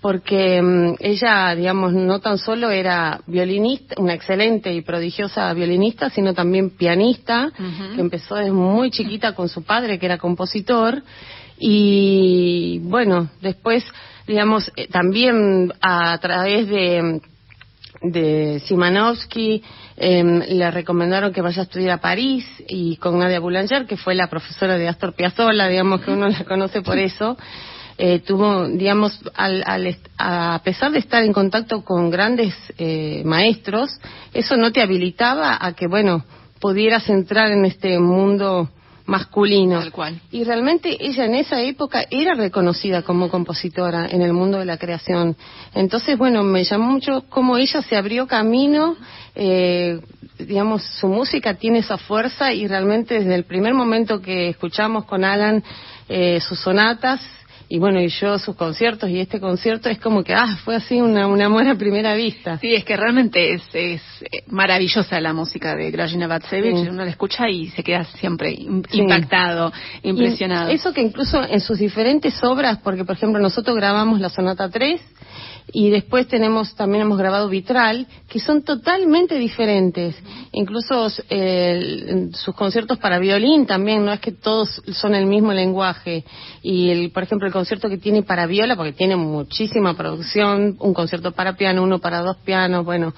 [0.00, 6.34] porque mm, ella, digamos, no tan solo era violinista, una excelente y prodigiosa violinista, sino
[6.34, 7.50] también pianista,
[7.94, 11.02] que empezó desde muy chiquita con su padre, que era compositor,
[11.58, 13.84] y bueno, después,
[14.26, 17.20] digamos, eh, también a través de,
[18.02, 19.62] de Simanovsky
[19.96, 24.14] em, le recomendaron que vaya a estudiar a París y con Nadia Boulanger, que fue
[24.14, 27.36] la profesora de Astor Piazzolla, digamos que uno la conoce por eso.
[27.98, 33.98] Eh, tuvo, digamos, al, al, a pesar de estar en contacto con grandes eh, maestros,
[34.34, 36.22] eso no te habilitaba a que, bueno,
[36.60, 38.68] pudieras entrar en este mundo
[39.06, 39.80] masculino.
[40.30, 44.76] Y realmente ella en esa época era reconocida como compositora en el mundo de la
[44.76, 45.36] creación.
[45.74, 48.96] Entonces, bueno, me llamó mucho cómo ella se abrió camino,
[49.34, 50.00] eh,
[50.38, 55.24] digamos, su música tiene esa fuerza y realmente desde el primer momento que escuchamos con
[55.24, 55.62] Alan
[56.08, 57.20] eh, sus sonatas,
[57.68, 61.00] y bueno, y yo sus conciertos y este concierto es como que, ah, fue así
[61.00, 62.58] una, una amor a primera vista.
[62.58, 67.10] Sí, es que realmente es, es eh, maravillosa la música de Grajina Batsevich, uno la
[67.10, 70.70] escucha y se queda siempre impactado, impresionado.
[70.70, 75.00] eso que incluso en sus diferentes obras, porque por ejemplo nosotros grabamos la Sonata 3,
[75.72, 80.16] y después tenemos también hemos grabado Vitral que son totalmente diferentes.
[80.52, 86.24] Incluso eh, sus conciertos para violín también no es que todos son el mismo lenguaje.
[86.62, 90.92] Y el por ejemplo el concierto que tiene para viola porque tiene muchísima producción un
[90.92, 93.14] concierto para piano uno para dos pianos bueno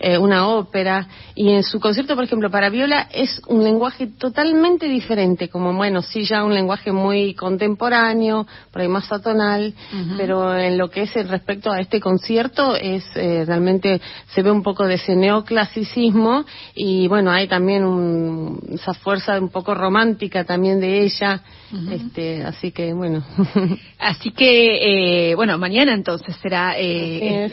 [0.00, 4.86] eh, una ópera, y en su concierto, por ejemplo, para viola es un lenguaje totalmente
[4.88, 9.74] diferente, como, bueno, sí ya un lenguaje muy contemporáneo, por ahí más atonal,
[10.16, 14.00] pero en lo que es el respecto a este concierto es eh, realmente
[14.34, 16.44] se ve un poco de ese neoclasicismo
[16.74, 21.42] y bueno, hay también un, esa fuerza un poco romántica también de ella,
[21.90, 23.24] este, así que bueno.
[23.98, 27.48] así que, eh, bueno, mañana entonces será eh,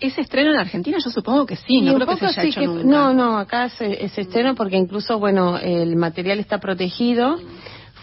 [0.00, 2.84] ese estreno en Argentina, yo supongo que sí, no creo que se haya hecho nunca.
[2.84, 7.38] No, no, acá se, se estreno porque incluso, bueno, el material está protegido.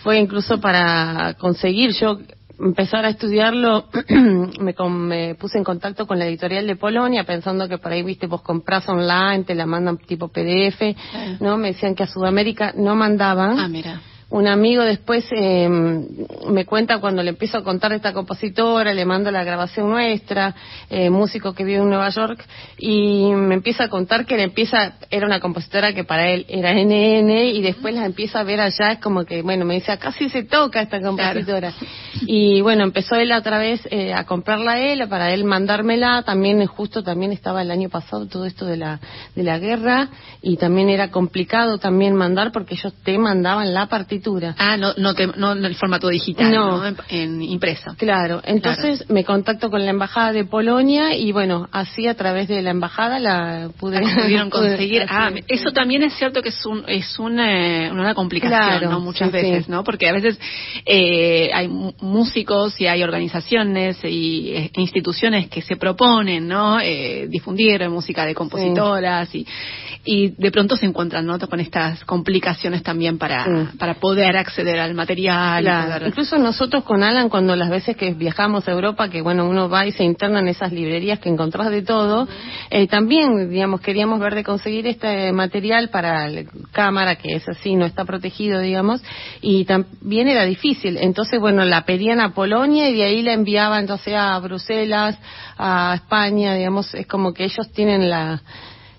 [0.04, 2.18] Fue incluso para conseguir yo
[2.60, 3.86] empezar a estudiarlo,
[4.60, 8.28] me, me, puse en contacto con la editorial de Polonia, pensando que por ahí, viste,
[8.28, 10.96] vos compras online, te la mandan tipo PDF,
[11.40, 11.58] ¿no?
[11.58, 13.60] Me decían que a Sudamérica no mandaban.
[13.60, 14.02] Ah, mira
[14.32, 15.68] un amigo después eh,
[16.48, 20.56] me cuenta cuando le empiezo a contar de esta compositora, le mando la grabación nuestra,
[20.90, 22.42] eh, músico que vive en Nueva York,
[22.78, 26.72] y me empieza a contar que le empieza, era una compositora que para él era
[26.72, 30.14] NN, y después la empieza a ver allá, es como que, bueno, me dice, acá
[30.14, 31.74] sí se toca esta compositora.
[32.22, 36.66] Y bueno, empezó él otra vez eh, a comprarla a él, para él mandármela, también
[36.68, 39.02] justo también estaba el año pasado todo esto de la,
[39.36, 40.08] de la guerra,
[40.42, 44.21] y también era complicado también mandar porque ellos te mandaban la partida
[44.58, 47.96] Ah, no, no, no en el formato digital, no, En, impreso.
[47.98, 52.62] Claro, entonces me contacto con la embajada de Polonia y bueno, así a través de
[52.62, 55.06] la embajada la pude pudieron conseguir.
[55.10, 59.00] ah, eso también es cierto que es un es una, una complicación, ¿no?
[59.00, 59.84] Muchas veces, ¿no?
[59.84, 60.40] Porque a veces
[60.86, 66.80] eh, hay músicos y hay organizaciones y eh, instituciones que se proponen, ¿no?
[66.80, 69.46] Eh, difundir música de compositoras y
[70.04, 71.38] y de pronto se encuentran ¿no?
[71.40, 76.04] con estas complicaciones también para, para poder acceder al material.
[76.08, 79.86] Incluso nosotros con Alan, cuando las veces que viajamos a Europa, que bueno, uno va
[79.86, 82.28] y se interna en esas librerías que encontrás de todo,
[82.70, 87.76] eh, también, digamos, queríamos ver de conseguir este material para la cámara, que es así,
[87.76, 89.04] no está protegido, digamos,
[89.42, 90.98] y también era difícil.
[90.98, 95.18] Entonces, bueno, la pedían a Polonia y de ahí la enviaban entonces a Bruselas,
[95.58, 98.42] a España, digamos, es como que ellos tienen la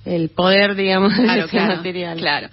[0.05, 2.19] el poder, digamos, claro, de claro, material.
[2.19, 2.49] Claro.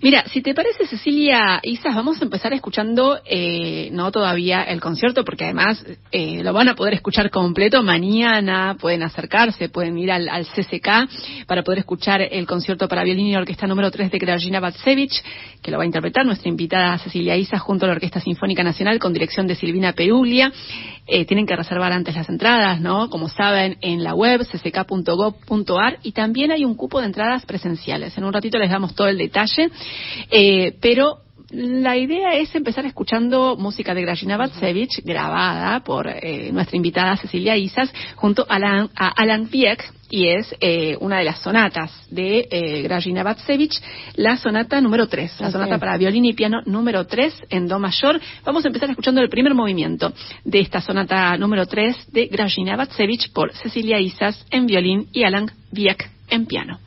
[0.00, 5.24] Mira, si te parece, Cecilia Isas, vamos a empezar escuchando, eh, no todavía el concierto,
[5.24, 10.28] porque además eh, lo van a poder escuchar completo mañana, pueden acercarse, pueden ir al,
[10.28, 14.60] al, CCK para poder escuchar el concierto para violín y orquesta número 3 de Grażyna
[14.60, 15.22] Batsevich,
[15.62, 18.98] que lo va a interpretar nuestra invitada Cecilia Isas junto a la Orquesta Sinfónica Nacional
[18.98, 20.52] con dirección de Silvina Peruglia.
[21.08, 23.10] Eh, tienen que reservar antes las entradas, ¿no?
[23.10, 28.16] Como saben, en la web cck.gov.ar y también hay un cupo de entradas presenciales.
[28.16, 29.70] En un ratito les damos todo el detalle,
[30.30, 31.18] eh, pero
[31.50, 37.56] la idea es empezar escuchando música de Grażyna Batsevich grabada por eh, nuestra invitada Cecilia
[37.56, 42.46] Isas junto a Alan, a Alan Wieck y es eh, una de las sonatas de
[42.50, 43.80] eh, Batsevich,
[44.14, 48.20] la sonata número 3, la sonata para violín y piano número 3 en do mayor.
[48.44, 50.12] Vamos a empezar escuchando el primer movimiento
[50.44, 55.50] de esta sonata número 3 de Grażyna Batsevich por Cecilia Isas en violín y Alan
[55.72, 56.78] Wieck en piano.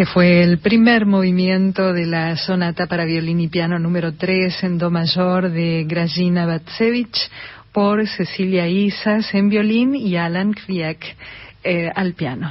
[0.00, 4.78] Este fue el primer movimiento de la sonata para violín y piano número 3 en
[4.78, 7.28] do mayor de Grażyna Batsevich
[7.70, 11.04] por Cecilia Isas en violín y Alan Kwiek
[11.62, 12.50] eh, al piano.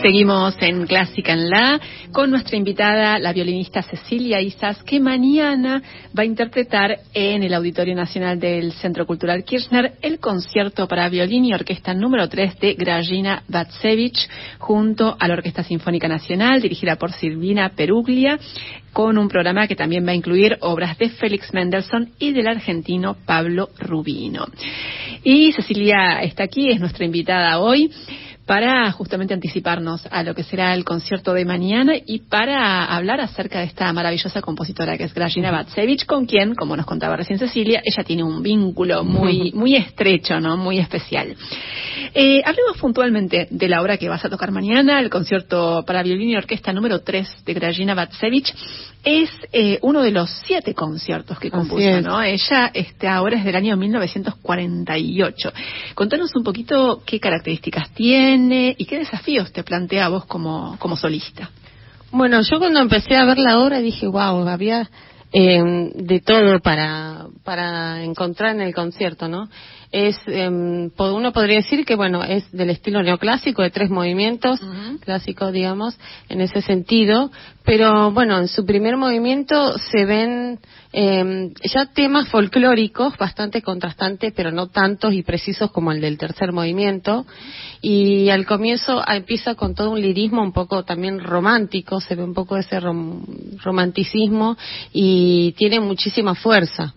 [0.00, 1.80] Seguimos en Clásica en La
[2.16, 5.82] con nuestra invitada, la violinista Cecilia Isas, que mañana
[6.18, 11.44] va a interpretar en el Auditorio Nacional del Centro Cultural Kirchner el concierto para violín
[11.44, 17.12] y orquesta número 3 de Grażyna Batsevich junto a la Orquesta Sinfónica Nacional dirigida por
[17.12, 18.38] Silvina Peruglia
[18.94, 23.14] con un programa que también va a incluir obras de Félix Mendelssohn y del argentino
[23.26, 24.46] Pablo Rubino.
[25.22, 27.90] Y Cecilia está aquí, es nuestra invitada hoy
[28.46, 33.58] para justamente anticiparnos a lo que será el concierto de mañana y para hablar acerca
[33.58, 37.82] de esta maravillosa compositora que es Grażyna Batsevich, con quien, como nos contaba recién Cecilia,
[37.84, 40.56] ella tiene un vínculo muy, muy estrecho, ¿no?
[40.56, 41.34] Muy especial.
[42.14, 46.30] Eh, hablemos puntualmente de la obra que vas a tocar mañana, el concierto para violín
[46.30, 48.54] y orquesta número 3 de Grażyna Batsevich.
[49.02, 52.22] Es eh, uno de los siete conciertos que compuso, ¿no?
[52.22, 55.52] Ella este, ahora es del año 1948.
[55.94, 58.35] Contanos un poquito qué características tiene
[58.78, 61.50] y qué desafíos te plantea vos como, como solista.
[62.10, 64.88] Bueno, yo cuando empecé a ver la obra dije, wow, había
[65.32, 69.48] eh, de todo para, para encontrar en el concierto, ¿no?
[69.92, 74.60] Es eh, uno podría decir que bueno es del estilo neoclásico de tres movimientos
[75.00, 75.98] clásicos digamos
[76.28, 77.30] en ese sentido.
[77.64, 80.58] Pero bueno en su primer movimiento se ven
[80.92, 86.52] eh, ya temas folclóricos bastante contrastantes pero no tantos y precisos como el del tercer
[86.52, 87.26] movimiento.
[87.80, 92.34] Y al comienzo empieza con todo un lirismo un poco también romántico se ve un
[92.34, 94.56] poco ese romanticismo
[94.92, 96.94] y tiene muchísima fuerza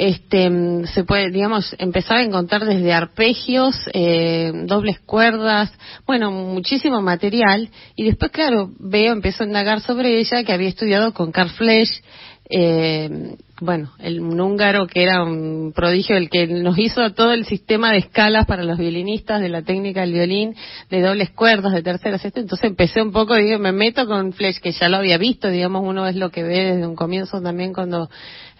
[0.00, 0.50] este,
[0.94, 5.70] se puede, digamos, empezar a encontrar desde arpegios, eh, dobles cuerdas,
[6.06, 7.68] bueno, muchísimo material.
[7.96, 12.02] Y después, claro, veo, empiezo a indagar sobre ella, que había estudiado con Carl Flesch,
[12.48, 17.44] eh, bueno, el, un húngaro que era un prodigio, el que nos hizo todo el
[17.44, 20.56] sistema de escalas para los violinistas, de la técnica del violín,
[20.88, 22.40] de dobles cuerdas, de terceras, este.
[22.40, 25.82] Entonces empecé un poco, digo, me meto con Flesch, que ya lo había visto, digamos,
[25.84, 28.08] uno es lo que ve desde un comienzo también cuando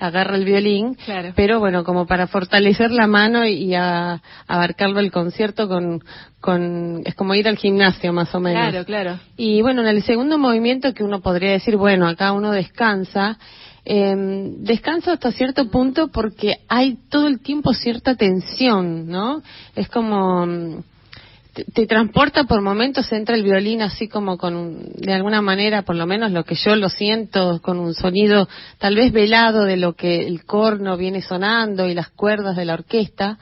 [0.00, 0.96] agarra el violín,
[1.36, 6.02] pero bueno, como para fortalecer la mano y, a, abarcarlo el concierto con,
[6.40, 8.70] con, es como ir al gimnasio más o menos.
[8.70, 9.20] Claro, claro.
[9.36, 13.38] Y bueno, en el segundo movimiento que uno podría decir, bueno, acá uno descansa,
[13.84, 19.42] eh, descansa hasta cierto punto porque hay todo el tiempo cierta tensión, ¿no?
[19.76, 20.82] Es como,
[21.74, 26.06] te, transporta por momentos, entra el violín así como con, de alguna manera, por lo
[26.06, 28.48] menos lo que yo lo siento, con un sonido
[28.78, 32.74] tal vez velado de lo que el corno viene sonando y las cuerdas de la
[32.74, 33.38] orquesta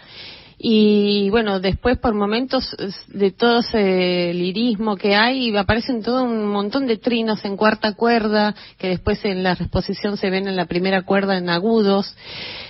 [0.61, 2.77] y bueno, después por momentos
[3.07, 8.57] de todo ese lirismo que hay, aparecen todo un montón de trinos en cuarta cuerda,
[8.77, 12.13] que después en la exposición se ven en la primera cuerda en agudos.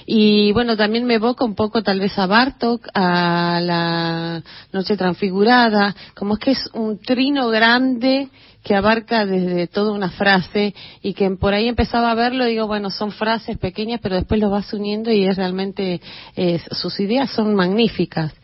[0.04, 4.42] Y bueno, también me evoca un poco tal vez a Bartok, a la
[4.72, 8.28] Noche Transfigurada, como es que es un trino grande
[8.68, 12.90] que abarca desde toda una frase y que por ahí empezaba a verlo, digo, bueno,
[12.90, 16.02] son frases pequeñas, pero después lo vas uniendo y es realmente,
[16.72, 18.34] sus ideas son magníficas.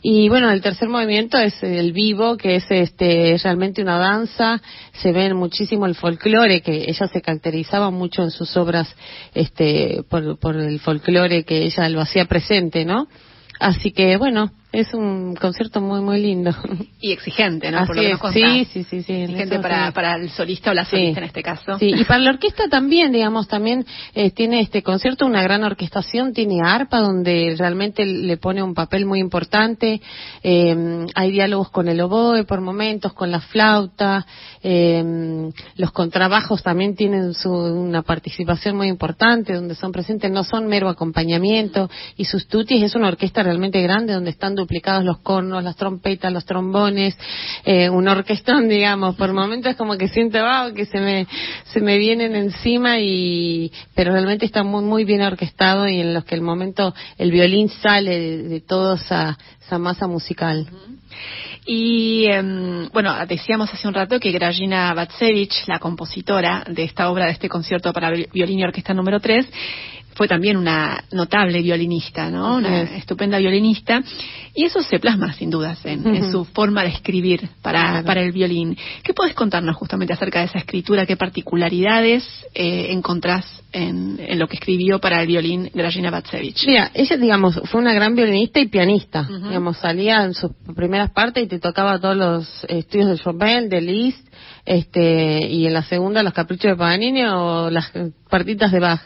[0.00, 5.10] Y bueno, el tercer movimiento es el vivo, que es este, realmente una danza, se
[5.10, 8.94] ve muchísimo el folclore, que ella se caracterizaba mucho en sus obras,
[9.34, 13.08] este, por, por el folclore que ella lo hacía presente, ¿no?
[13.58, 16.50] Así que bueno, es un concierto muy, muy lindo.
[17.00, 17.84] Y exigente, ¿no?
[17.84, 19.12] Por lo sí, sí, sí, sí.
[19.12, 21.78] Exigente para, para el solista o la solista en este caso.
[21.78, 23.84] Sí, y para la orquesta también, digamos, también
[24.14, 29.04] eh, tiene este concierto una gran orquestación, tiene arpa donde realmente le pone un papel
[29.04, 30.00] muy importante.
[30.42, 34.24] Eh, hay diálogos con el oboe por momentos, con la flauta.
[34.62, 40.68] Eh, los contrabajos también tienen su, una participación muy importante, donde son presentes, no son
[40.68, 41.90] mero acompañamiento.
[42.16, 46.32] Y sus tutis es una orquesta realmente grande donde están duplicados los cornos, las trompetas,
[46.32, 47.16] los trombones,
[47.64, 49.14] eh, un orquestón, digamos.
[49.16, 51.26] Por momentos como que siento, wow, que se me,
[51.72, 56.24] se me vienen encima y, pero realmente está muy, muy bien orquestado y en los
[56.24, 58.18] que el momento el violín sale
[58.48, 60.66] de, toda esa, esa masa musical.
[61.66, 67.26] Y em, bueno, decíamos hace un rato que Grażyna Batsevich, la compositora de esta obra,
[67.26, 69.46] de este concierto para violín y orquesta número 3,
[70.14, 72.56] fue también una notable violinista, ¿no?
[72.56, 74.02] Una estupenda violinista.
[74.54, 78.76] Y eso se plasma, sin dudas, en, su forma de escribir para, para el violín.
[79.02, 81.06] ¿Qué puedes contarnos justamente acerca de esa escritura?
[81.06, 82.24] ¿Qué particularidades
[82.54, 86.64] eh, encontrás en, lo que escribió para el violín Grażyna Batsevich?
[86.66, 89.28] Mira, ella, digamos, fue una gran violinista y pianista.
[89.28, 93.80] Digamos, salía en sus primeras partes y te tocaba todos los estudios de Chopin, de
[93.80, 94.28] Liszt,
[94.64, 97.92] este, y en la segunda los caprichos de Paganini o las
[98.30, 99.00] partitas de Bach.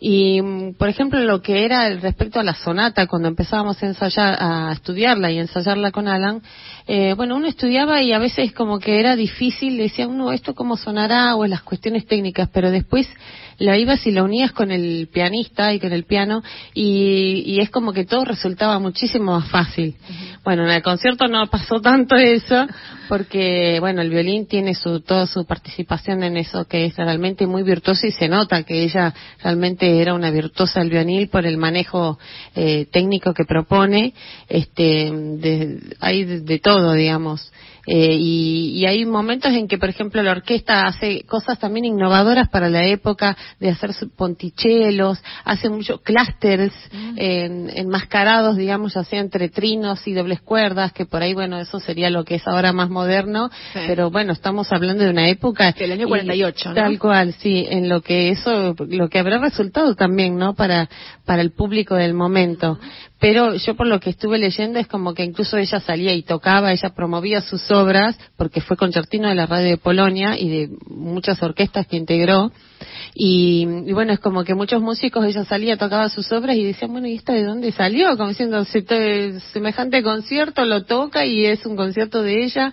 [0.00, 4.36] Y, mm, por ejemplo, lo que era respecto a la sonata, cuando empezábamos a ensayar,
[4.40, 6.42] a estudiarla y ensayarla con Alan,
[6.86, 10.76] eh, bueno, uno estudiaba y a veces como que era difícil, decía uno, ¿esto cómo
[10.76, 11.36] sonará?
[11.36, 13.08] o las cuestiones técnicas, pero después
[13.58, 16.42] la ibas y la unías con el pianista y con el piano
[16.74, 19.96] y, es como que todo resultaba muchísimo más fácil.
[20.44, 22.66] Bueno, en el concierto no pasó tanto eso
[23.08, 27.62] porque, bueno, el violín tiene su, toda su participación en eso que es realmente muy
[27.62, 32.18] virtuoso y se nota que ella realmente era una virtuosa del violín por el manejo
[32.54, 34.14] eh, técnico que propone.
[34.48, 37.50] Este, de, hay de todo, digamos.
[37.86, 42.68] Eh, y, hay momentos en que, por ejemplo, la orquesta hace cosas también innovadoras para
[42.68, 47.18] la época de hacer pontichelos, hace muchos clústeres mm.
[47.76, 52.10] enmascarados, digamos, ya sea entre trinos y dobles cuerdas, que por ahí, bueno, eso sería
[52.10, 55.72] lo que es ahora más moderno, pero bueno, estamos hablando de una época...
[55.72, 56.74] Del año 48, ¿no?
[56.74, 60.54] Tal cual, sí, en lo que eso, lo que habrá resultado también, ¿no?
[60.54, 60.88] Para,
[61.24, 62.78] para el público del momento
[63.18, 66.72] pero yo por lo que estuve leyendo es como que incluso ella salía y tocaba,
[66.72, 71.42] ella promovía sus obras, porque fue concertino de la radio de Polonia y de muchas
[71.42, 72.52] orquestas que integró,
[73.14, 77.06] y, bueno, es como que muchos músicos, ella salía, tocaba sus obras y decían, bueno,
[77.06, 78.16] ¿y esta de dónde salió?
[78.16, 82.72] Como diciendo, semejante concierto lo toca y es un concierto de ella,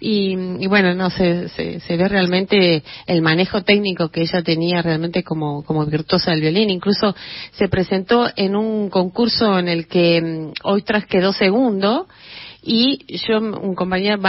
[0.00, 5.64] y, bueno, no se, se, ve realmente el manejo técnico que ella tenía realmente como,
[5.64, 6.70] como virtuosa del violín.
[6.70, 7.14] Incluso
[7.52, 12.06] se presentó en un concurso en el que mm, hoy tras quedó segundo
[12.62, 14.20] y yo, un compañero,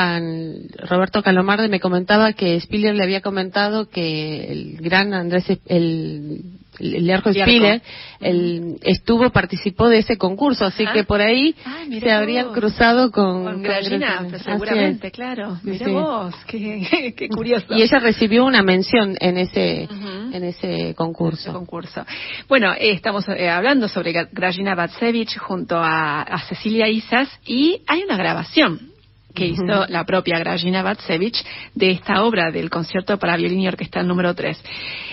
[0.88, 7.32] Roberto Calomarde, me comentaba que Spiller le había comentado que el gran Andrés, el Lerjo
[7.32, 7.82] Spiller,
[8.20, 11.56] el, estuvo, participó de ese concurso, así que por ahí
[12.00, 13.44] se habrían cruzado con...
[13.44, 15.60] Con seguramente, claro.
[15.64, 17.66] Mira vos, qué, curioso.
[17.76, 19.88] Y ella recibió una mención en ese,
[20.32, 21.54] en ese concurso.
[21.54, 22.06] concurso.
[22.48, 28.04] Bueno, eh, estamos eh, hablando sobre Grajina Batsevich junto a, a Cecilia Isas y hay
[28.04, 28.99] una grabación
[29.40, 31.42] que hizo la propia Grajina Batsevich
[31.74, 34.62] de esta obra del concierto para violín y orquesta número 3.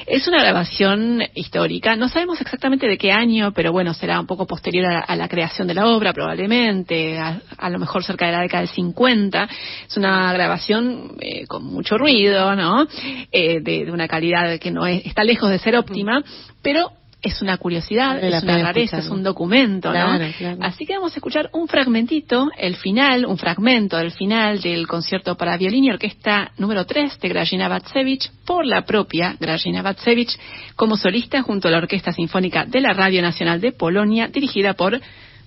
[0.06, 4.46] Es una grabación histórica, no sabemos exactamente de qué año, pero bueno, será un poco
[4.46, 8.62] posterior a, la creación de la obra, probablemente, a, lo mejor cerca de la década
[8.62, 9.48] del 50.
[9.88, 12.86] Es una grabación eh, con mucho ruido, ¿no?
[13.30, 16.22] Eh, de, una calidad que no está lejos de ser óptima,
[16.62, 16.90] pero
[17.26, 20.18] es una curiosidad, es una rareza, es un documento, ¿no?
[20.60, 25.36] Así que vamos a escuchar un fragmentito, el final, un fragmento del final del concierto
[25.36, 30.38] para violín y orquesta número 3 de Grajina Batsevich por la propia Grajina Batsevich
[30.76, 35.00] como solista junto a la Orquesta Sinfónica de la Radio Nacional de Polonia dirigida por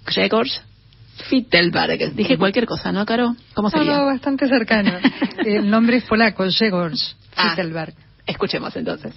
[0.06, 0.62] Grzegorz
[1.30, 2.14] Fittelberg.
[2.14, 3.36] Dije cualquier cosa, ¿no, Caro?
[3.54, 3.98] ¿Cómo sería?
[3.98, 4.94] No, bastante cercano.
[5.46, 7.94] el nombre es polaco, Grzegorz ah, Fittelberg.
[8.26, 9.14] escuchemos entonces.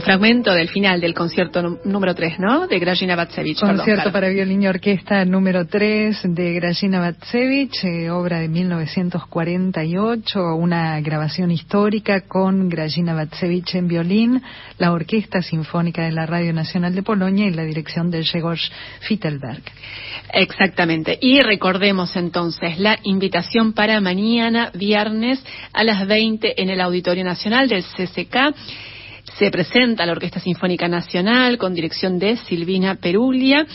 [0.00, 2.66] Un fragmento del final del concierto número 3, ¿no?
[2.66, 3.60] De Grażyna Batsevich.
[3.60, 10.98] Concierto para violín y orquesta número 3 de Grażyna Batsevich, eh, obra de 1948, una
[11.02, 14.42] grabación histórica con Grażyna Batsevich en violín,
[14.78, 19.62] la Orquesta Sinfónica de la Radio Nacional de Polonia y la dirección de Grzegorz Fittelberg.
[20.32, 21.18] Exactamente.
[21.20, 25.44] Y recordemos entonces la invitación para mañana, viernes,
[25.74, 28.54] a las 20 en el Auditorio Nacional del CCK
[29.40, 33.66] se presenta la Orquesta Sinfónica Nacional con dirección de Silvina Perulia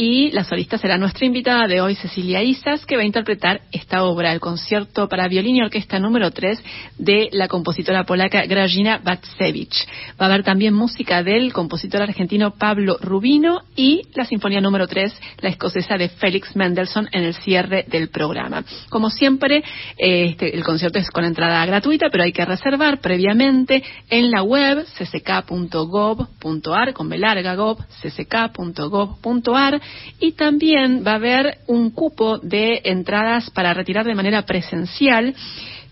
[0.00, 4.04] y la solista será nuestra invitada de hoy, Cecilia Isas, que va a interpretar esta
[4.04, 6.62] obra, el concierto para violín y orquesta número 3
[6.98, 9.88] de la compositora polaca Grażyna Batsevich.
[10.10, 15.20] Va a haber también música del compositor argentino Pablo Rubino y la sinfonía número 3,
[15.40, 18.62] la escocesa de Félix Mendelssohn en el cierre del programa.
[18.90, 19.64] Como siempre,
[19.96, 24.86] este, el concierto es con entrada gratuita, pero hay que reservar previamente en la web
[24.96, 29.87] cck.gov.ar, con belarga gov, cck.gov.ar
[30.20, 35.34] y también va a haber un cupo de entradas para retirar de manera presencial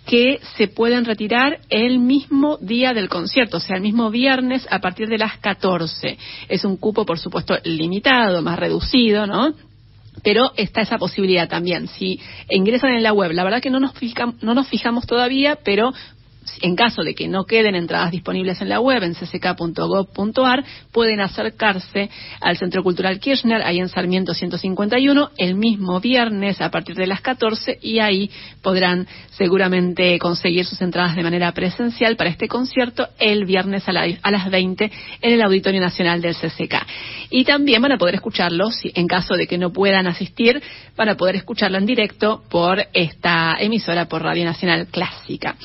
[0.06, 4.78] que se pueden retirar el mismo día del concierto, o sea, el mismo viernes a
[4.78, 6.16] partir de las 14.
[6.48, 9.52] Es un cupo, por supuesto, limitado, más reducido, ¿no?
[10.22, 11.88] pero está esa posibilidad también.
[11.88, 12.20] Si
[12.50, 13.92] ingresan en la web, la verdad que no nos,
[14.40, 15.92] no nos fijamos todavía, pero
[16.60, 22.10] en caso de que no queden entradas disponibles en la web, en cck.gov.ar, pueden acercarse
[22.40, 27.20] al Centro Cultural Kirchner, ahí en Sarmiento 151, el mismo viernes a partir de las
[27.20, 28.30] 14 y ahí
[28.62, 34.50] podrán seguramente conseguir sus entradas de manera presencial para este concierto el viernes a, las
[34.50, 34.90] 20
[35.20, 36.74] en el Auditorio Nacional del CCK.
[37.30, 40.62] Y también van a poder escucharlo, si, en caso de que no puedan asistir,
[40.96, 45.56] van a poder escucharlo en directo por esta emisora por Radio Nacional Clásica.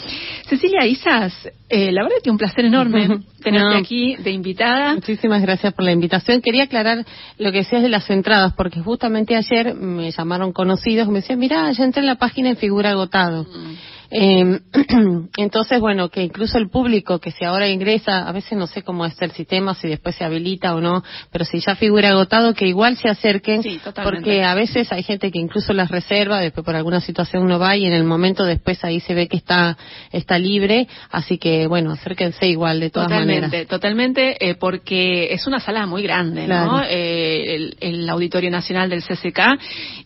[0.85, 1.34] Isas,
[1.69, 3.07] eh, la verdad que un placer enorme
[3.43, 4.95] tenerte aquí de invitada.
[4.95, 6.41] Muchísimas gracias por la invitación.
[6.41, 7.06] Quería aclarar
[7.38, 11.39] lo que decías de las entradas, porque justamente ayer me llamaron conocidos y me decían,
[11.39, 13.43] mira, ya entré en la página en figura agotado.
[13.43, 13.76] Mm.
[14.11, 14.59] Eh,
[15.38, 19.05] entonces, bueno, que incluso el público que si ahora ingresa, a veces no sé cómo
[19.05, 21.01] es el sistema, si después se habilita o no,
[21.31, 23.63] pero si ya figura agotado, que igual se acerquen,
[24.03, 27.77] porque a veces hay gente que incluso las reserva, después por alguna situación no va
[27.77, 29.77] y en el momento después ahí se ve que está
[30.11, 33.67] está libre, así que bueno, acérquense igual de todas totalmente, maneras.
[33.67, 36.83] Totalmente, eh, porque es una sala muy grande, ¿no?
[36.83, 39.39] Eh, el, el, Auditorio Nacional del CCK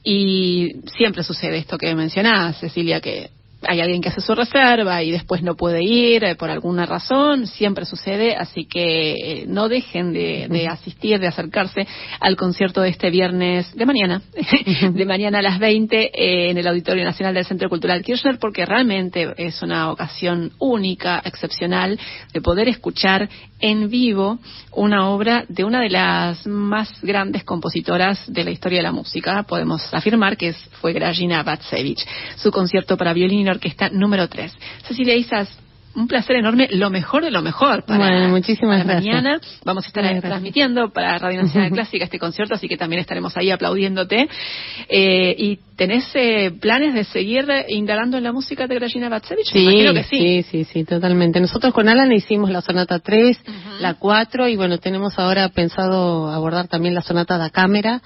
[0.03, 3.32] y siempre sucede esto que mencionás, Cecilia, que
[3.68, 7.48] hay alguien que hace su reserva y después no puede ir eh, por alguna razón,
[7.48, 11.88] siempre sucede, así que eh, no dejen de, asistir, de acercarse
[12.20, 14.22] al concierto de este viernes de mañana,
[14.94, 18.66] de mañana a las 20 eh, en el Auditorio Nacional del Centro Cultural Kirchner, porque
[18.66, 22.00] realmente es una ocasión única, excepcional,
[22.34, 23.30] de poder escuchar
[23.60, 24.40] en vivo
[24.74, 29.44] una obra de una de las más grandes compositoras de la historia de la música.
[29.44, 32.06] Podemos afirmar que fue Grażyna Batsevich.
[32.36, 34.53] Su concierto para violín orquesta número 3.
[34.88, 35.49] Cecilia Isas,
[35.95, 39.40] un placer enorme, lo mejor de lo mejor para, muchísimas mañana.
[39.64, 43.49] Vamos a estar transmitiendo para Radio Nacional Clásica este concierto, así que también estaremos ahí
[43.49, 44.27] aplaudiéndote.
[44.90, 49.48] Eh, ¿Y tenés eh, planes de seguir indagando en la música de Grażyna Batsevich?
[49.52, 51.40] Sí, sí, sí, sí, totalmente.
[51.40, 53.40] Nosotros con Alan hicimos la sonata 3,
[53.80, 58.02] la 4 y bueno, tenemos ahora pensado abordar también la sonata da cámara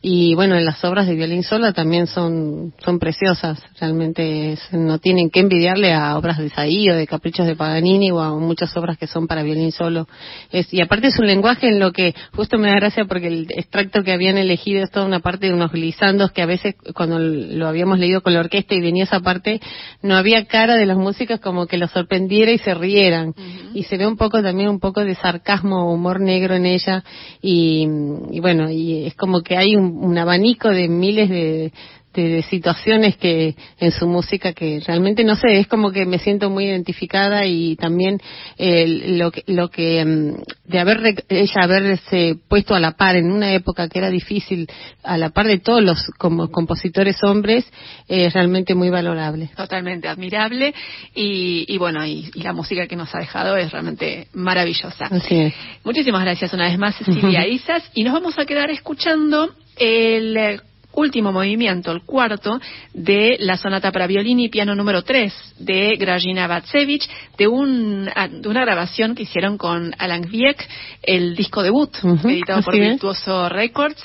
[0.00, 5.28] y bueno, en las obras de violín solo también son, son preciosas, realmente no tienen
[5.30, 8.96] que envidiarle a obras de Saí o de Caprichos de Paganini o a muchas obras
[8.96, 10.06] que son para violín solo.
[10.52, 13.46] Es, y aparte es un lenguaje en lo que justo me da gracia porque el
[13.50, 17.18] extracto que habían elegido es toda una parte de unos glisandos que a veces cuando
[17.18, 19.60] lo habíamos leído con la orquesta y venía esa parte,
[20.02, 23.34] no había cara de los músicos como que los sorprendiera y se rieran.
[23.74, 27.02] Y se ve un poco también un poco de sarcasmo, humor negro en ella
[27.42, 27.86] y,
[28.30, 31.72] y bueno, y es como que hay un, un abanico de miles de,
[32.14, 36.50] de, situaciones que en su música que realmente no sé es como que me siento
[36.50, 38.20] muy identificada y también
[38.56, 38.86] eh,
[39.18, 43.52] lo que lo que mm, de haber ella haberse puesto a la par en una
[43.52, 44.68] época que era difícil
[45.02, 47.64] a la par de todos los como compositores hombres
[48.08, 50.74] es realmente muy valorable totalmente admirable
[51.14, 55.54] y, y bueno y, la música que nos ha dejado es realmente maravillosa Así es.
[55.84, 60.60] muchísimas gracias una vez más Cecilia Isas y nos vamos a quedar escuchando el
[60.98, 62.60] último movimiento, el cuarto,
[62.92, 68.28] de la sonata para violín y piano número 3 de Grajina Batsevich, de, un, ah,
[68.28, 70.68] de una grabación que hicieron con Alan Wieck,
[71.02, 71.90] el disco debut,
[72.24, 74.02] editado por Virtuoso Records,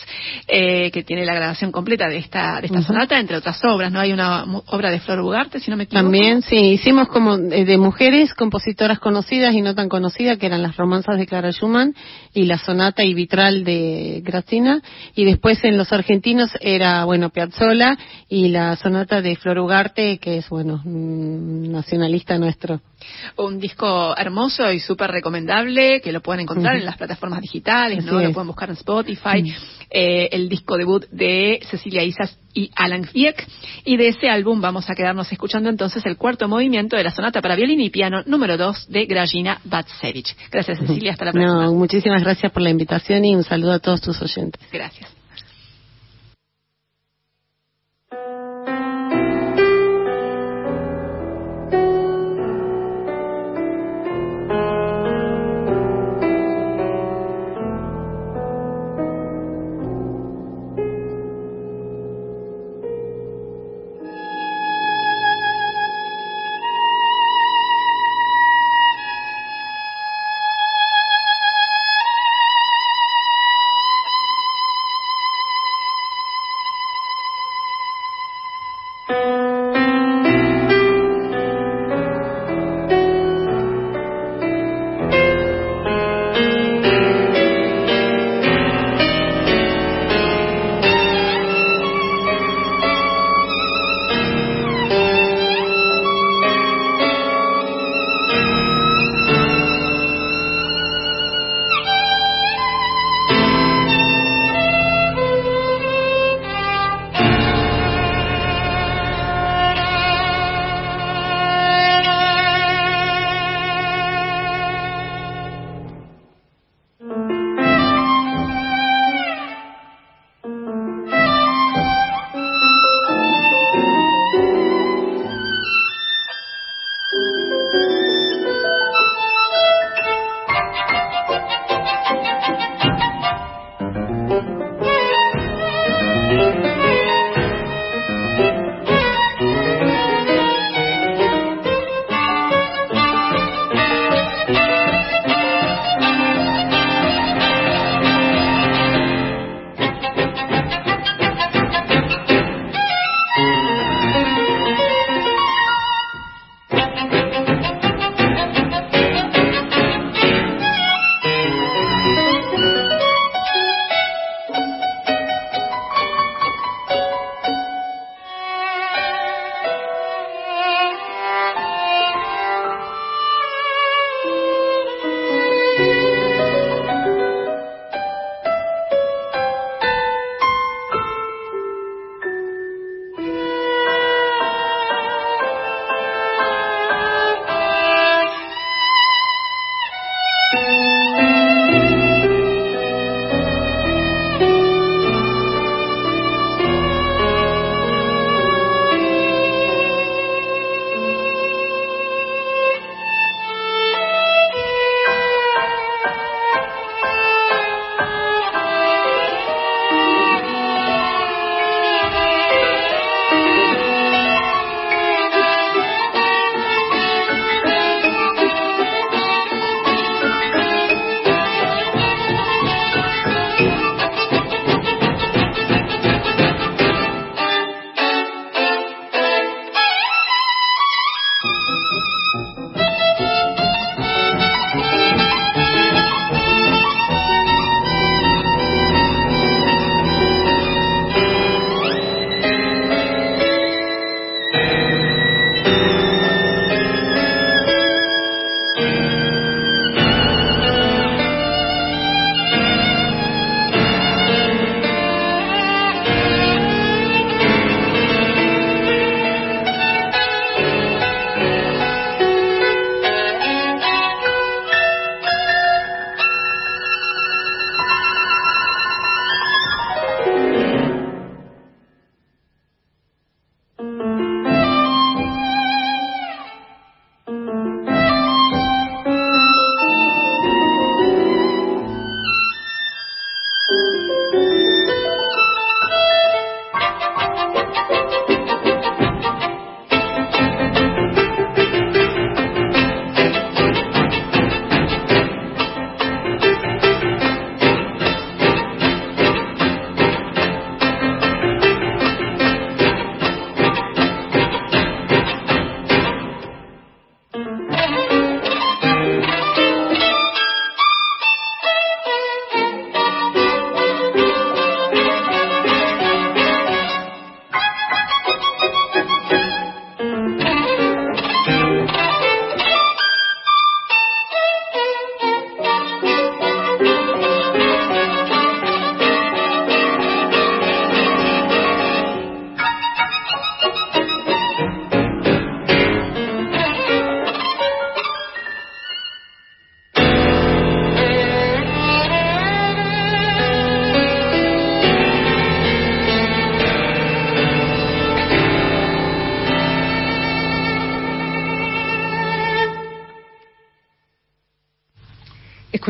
[0.47, 3.91] eh, que tiene la grabación completa de esta, de esta sonata, entre otras obras.
[3.91, 6.03] No hay una obra de Flor Ugarte, si no me equivoco.
[6.03, 10.77] También, sí, hicimos como de, mujeres, compositoras conocidas y no tan conocidas, que eran las
[10.77, 11.95] romanzas de Clara Schumann
[12.33, 14.81] y la sonata y vitral de Gracina,
[15.15, 17.97] y después en los argentinos era bueno, Piazzolla
[18.30, 22.81] y la sonata de Flor Ugarte, que es, bueno, nacionalista nuestro.
[23.38, 28.22] Un disco hermoso y súper recomendable, que lo pueden encontrar en las plataformas digitales, ¿no?
[28.22, 29.53] Lo pueden buscar en Spotify.
[29.89, 33.47] Eh, el disco debut de Cecilia Isas y Alan Fieck.
[33.85, 37.41] Y de ese álbum vamos a quedarnos escuchando entonces el cuarto movimiento de la sonata
[37.41, 40.35] para violín y piano número 2 de Grajina Batsevich.
[40.51, 41.11] Gracias, Cecilia.
[41.11, 41.72] Hasta la próxima.
[41.72, 44.61] muchísimas gracias por la invitación y un saludo a todos tus oyentes.
[44.72, 45.12] Gracias.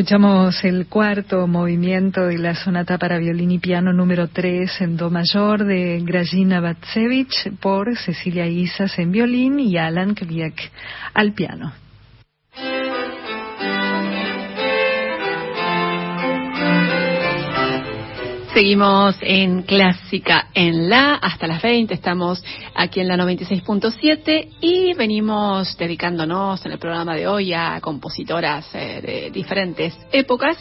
[0.03, 5.09] Escuchamos el cuarto movimiento de la sonata para violín y piano número 3 en do
[5.09, 10.59] mayor de Grajina Batsevich por Cecilia Isas en violín y Alan Kviek
[11.13, 11.82] al piano.
[18.53, 21.91] Seguimos en Clásica en la hasta las 20.
[21.91, 22.43] Estamos
[22.75, 29.01] aquí en la 96.7 y venimos dedicándonos en el programa de hoy a compositoras eh,
[29.01, 30.55] de diferentes épocas.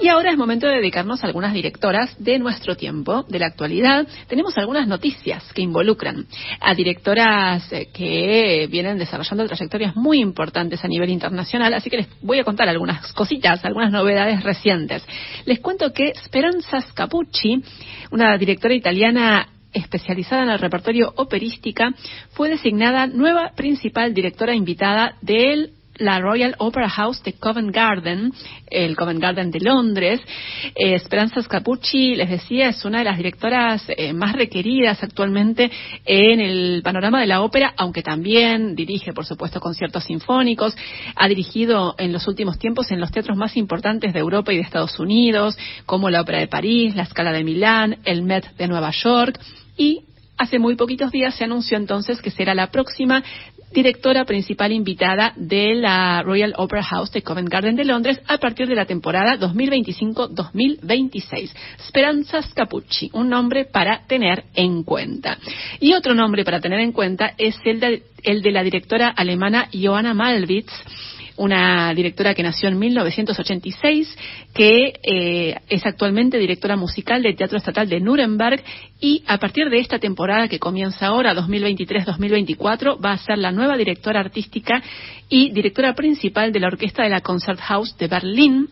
[0.00, 4.08] Y ahora es momento de dedicarnos a algunas directoras de nuestro tiempo, de la actualidad.
[4.26, 6.26] Tenemos algunas noticias que involucran
[6.60, 11.74] a directoras eh, que vienen desarrollando trayectorias muy importantes a nivel internacional.
[11.74, 15.06] Así que les voy a contar algunas cositas, algunas novedades recientes.
[15.44, 16.78] Les cuento que Speranza
[18.10, 21.92] Una directora italiana especializada en el repertorio operística,
[22.30, 28.32] fue designada nueva principal directora invitada del la Royal Opera House de Covent Garden,
[28.70, 30.20] el Covent Garden de Londres.
[30.74, 35.70] Eh, Esperanza Scapucci, les decía, es una de las directoras eh, más requeridas actualmente
[36.04, 40.76] en el panorama de la ópera, aunque también dirige, por supuesto, conciertos sinfónicos.
[41.14, 44.62] Ha dirigido en los últimos tiempos en los teatros más importantes de Europa y de
[44.62, 48.90] Estados Unidos, como la Ópera de París, la Scala de Milán, el Met de Nueva
[48.90, 49.40] York
[49.76, 50.02] y
[50.38, 53.24] Hace muy poquitos días se anunció entonces que será la próxima
[53.76, 58.66] directora principal invitada de la Royal Opera House de Covent Garden de Londres a partir
[58.66, 61.50] de la temporada 2025-2026.
[61.86, 65.36] Speranza Scapucci, un nombre para tener en cuenta.
[65.78, 69.68] Y otro nombre para tener en cuenta es el de, el de la directora alemana
[69.74, 70.72] Johanna Malwitz
[71.36, 74.18] una directora que nació en 1986,
[74.54, 78.62] que eh, es actualmente directora musical del Teatro Estatal de Nuremberg
[79.00, 83.76] y a partir de esta temporada que comienza ahora, 2023-2024, va a ser la nueva
[83.76, 84.82] directora artística
[85.28, 88.68] y directora principal de la Orquesta de la Concerthaus de Berlín.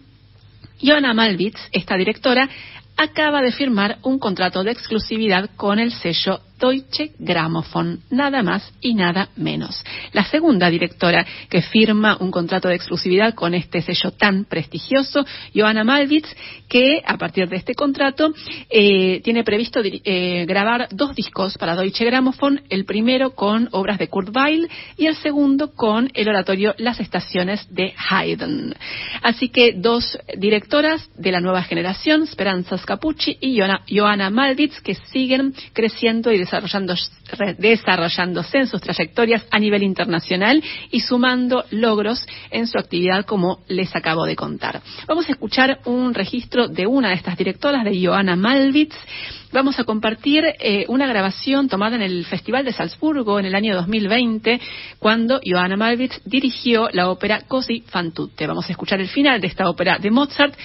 [0.83, 2.49] Johanna Malwitz, esta directora,
[2.97, 8.95] acaba de firmar un contrato de exclusividad con el sello Deutsche Grammophon, nada más y
[8.95, 9.85] nada menos.
[10.15, 15.85] La segunda directora que firma un contrato de exclusividad con este sello tan prestigioso, Johanna
[15.85, 16.35] Malwitz,
[16.67, 18.33] que a partir de este contrato
[18.71, 24.09] eh, tiene previsto eh, grabar dos discos para Deutsche Grammophon, el primero con obras de
[24.09, 24.67] Kurt Weill
[24.97, 28.75] y el segundo con el oratorio Las Estaciones de Haydn.
[29.23, 35.55] Así que dos directoras de la nueva generación, Speranza Scapucci y Johanna Malwitz, que siguen
[35.75, 36.54] creciendo y desarrollando
[37.59, 43.95] desarrollándose en sus trayectorias a nivel internacional y sumando logros en su actividad como les
[43.95, 44.81] acabo de contar.
[45.07, 48.95] Vamos a escuchar un registro de una de estas directoras, de Johanna Malwitz.
[49.53, 53.77] Vamos a compartir eh, una grabación tomada en el Festival de Salzburgo en el año
[53.77, 54.61] 2020,
[54.99, 58.47] cuando Johanna Malwitz dirigió la ópera Così fan tutte.
[58.47, 60.57] Vamos a escuchar el final de esta ópera de Mozart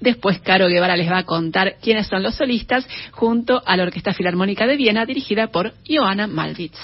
[0.00, 4.12] Después Caro Guevara les va a contar quiénes son los solistas junto a la Orquesta
[4.12, 6.78] Filarmónica de Viena dirigida por Johanna Malwitz.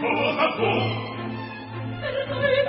[0.00, 0.70] Cosa tu?
[2.00, 2.65] Per dove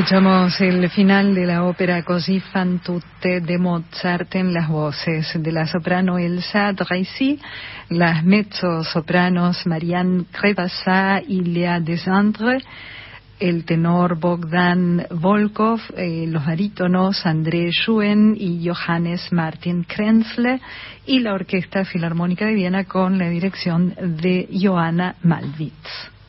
[0.00, 5.52] Escuchamos el final de la ópera Così fan tutte de Mozart en las voces de
[5.52, 7.38] la soprano Elsa Dreissy,
[7.90, 12.62] las mezzo-sopranos Marianne Crevassa y Léa Desandre,
[13.38, 20.62] el tenor Bogdan Volkov, eh, los barítonos André Schuen y Johannes Martin Krenzle
[21.04, 26.19] y la Orquesta Filarmónica de Viena con la dirección de Johanna Malwitz.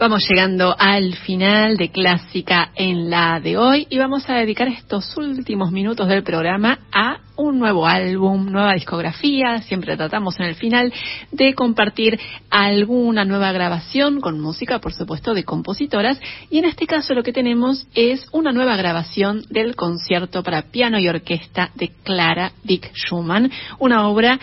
[0.00, 5.14] Vamos llegando al final de Clásica en la de hoy y vamos a dedicar estos
[5.18, 9.60] últimos minutos del programa a un nuevo álbum, nueva discografía.
[9.60, 10.90] Siempre tratamos en el final
[11.32, 12.18] de compartir
[12.48, 16.18] alguna nueva grabación con música, por supuesto, de compositoras.
[16.48, 20.98] Y en este caso lo que tenemos es una nueva grabación del concierto para piano
[20.98, 24.40] y orquesta de Clara Dick Schumann, una obra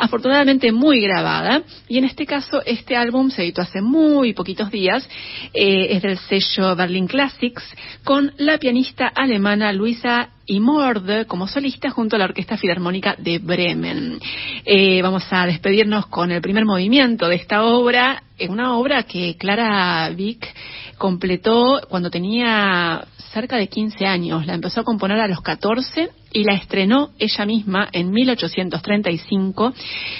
[0.00, 1.62] afortunadamente muy grabada.
[1.88, 5.08] Y en este caso, este álbum se editó hace muy poquitos días,
[5.52, 7.62] eh, es del sello Berlin Classics,
[8.04, 13.38] con la pianista alemana Luisa y Morde como solista junto a la Orquesta Filarmónica de
[13.38, 14.18] Bremen.
[14.64, 20.08] Eh, vamos a despedirnos con el primer movimiento de esta obra, una obra que Clara
[20.10, 20.52] Vick
[20.98, 24.46] completó cuando tenía cerca de 15 años.
[24.46, 29.74] La empezó a componer a los 14 y la estrenó ella misma en 1835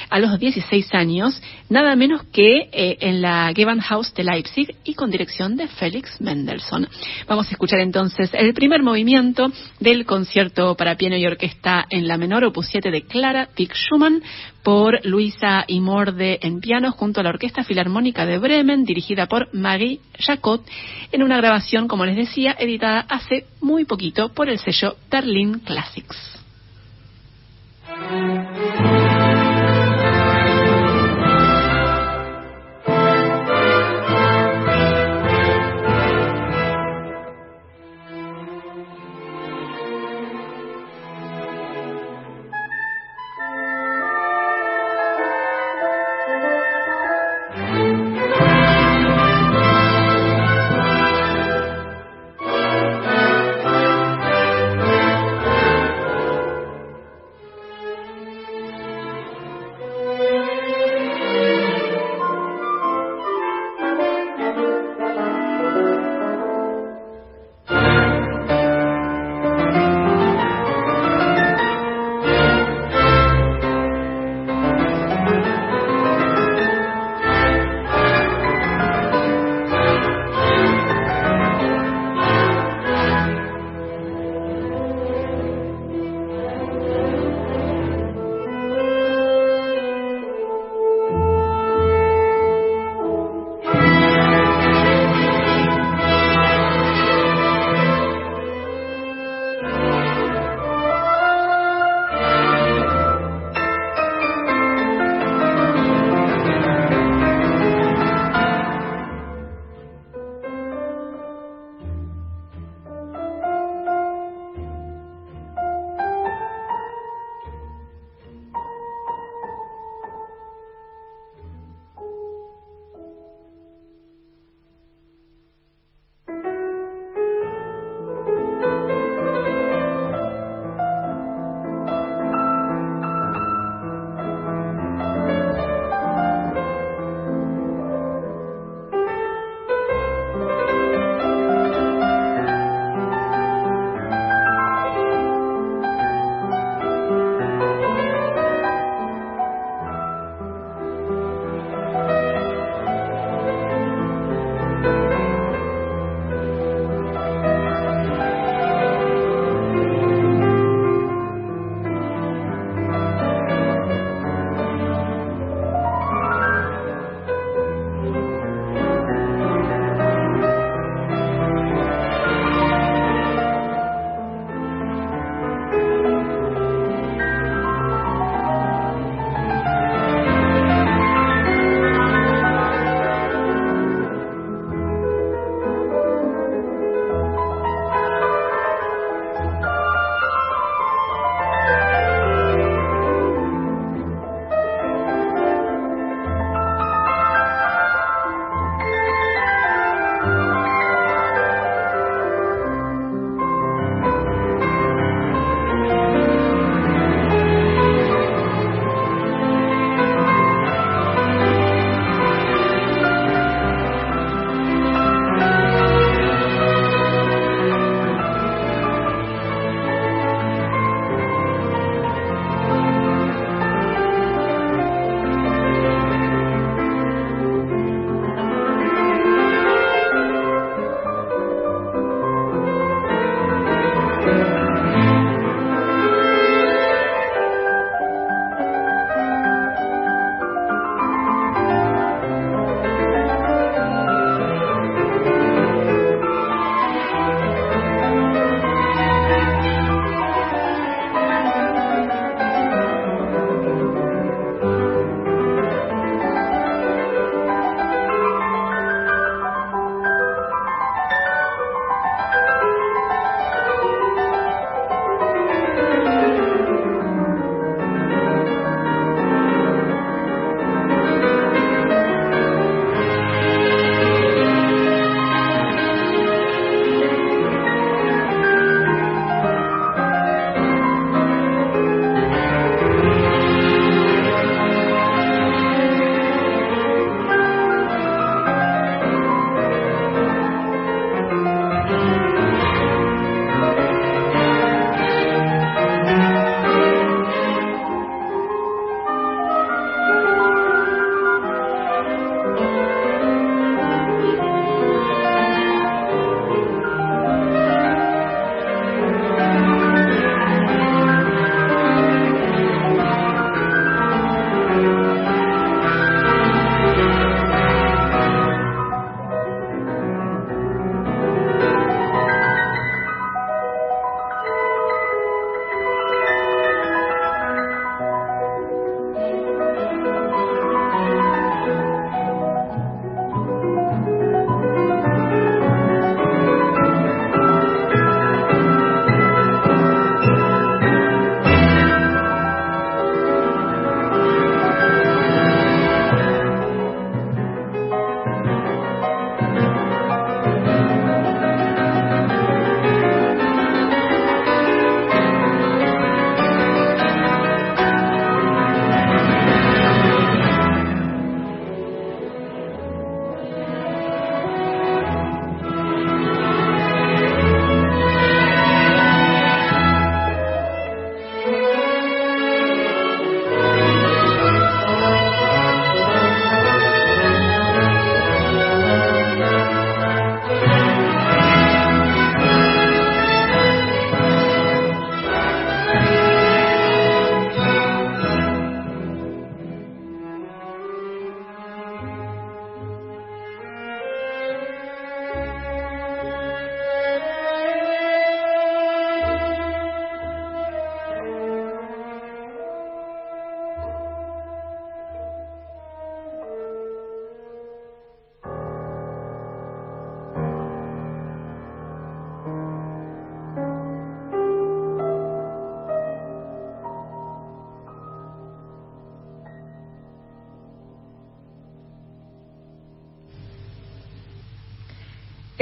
[0.08, 5.10] a los 16 años, nada menos que eh, en la Gewandhaus de Leipzig y con
[5.10, 6.88] dirección de Felix Mendelssohn.
[7.28, 12.16] Vamos a escuchar entonces el primer movimiento del concierto para piano y orquesta en la
[12.16, 14.22] menor opus 7 de Clara Dick Schumann
[14.62, 20.00] por Luisa Imorde en piano junto a la Orquesta Filarmónica de Bremen, dirigida por Marie
[20.18, 20.66] Jacot,
[21.12, 25.60] en una grabación, como les decía, editada hace muy poquito por el sello Berlin
[26.06, 26.40] Classics.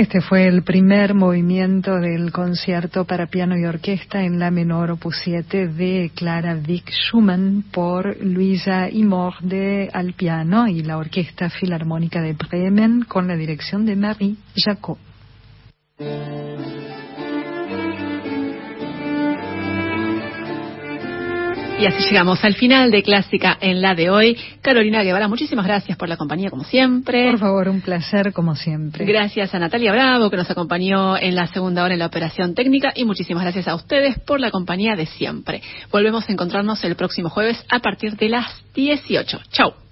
[0.08, 5.20] Este fue el primer movimiento del concierto para piano y orquesta en la menor opus
[5.22, 12.32] 7 de Clara Vick Schumann por Luisa Imorde al piano y la Orquesta Filarmónica de
[12.32, 15.07] Bremen con la dirección de Marie Jacot.
[21.80, 24.36] Y así llegamos al final de Clásica en la de hoy.
[24.62, 27.30] Carolina Guevara, muchísimas gracias por la compañía como siempre.
[27.30, 29.04] Por favor, un placer como siempre.
[29.04, 32.92] Gracias a Natalia Bravo que nos acompañó en la segunda hora en la operación técnica
[32.96, 35.62] y muchísimas gracias a ustedes por la compañía de siempre.
[35.92, 39.40] Volvemos a encontrarnos el próximo jueves a partir de las 18.
[39.52, 39.87] Chau.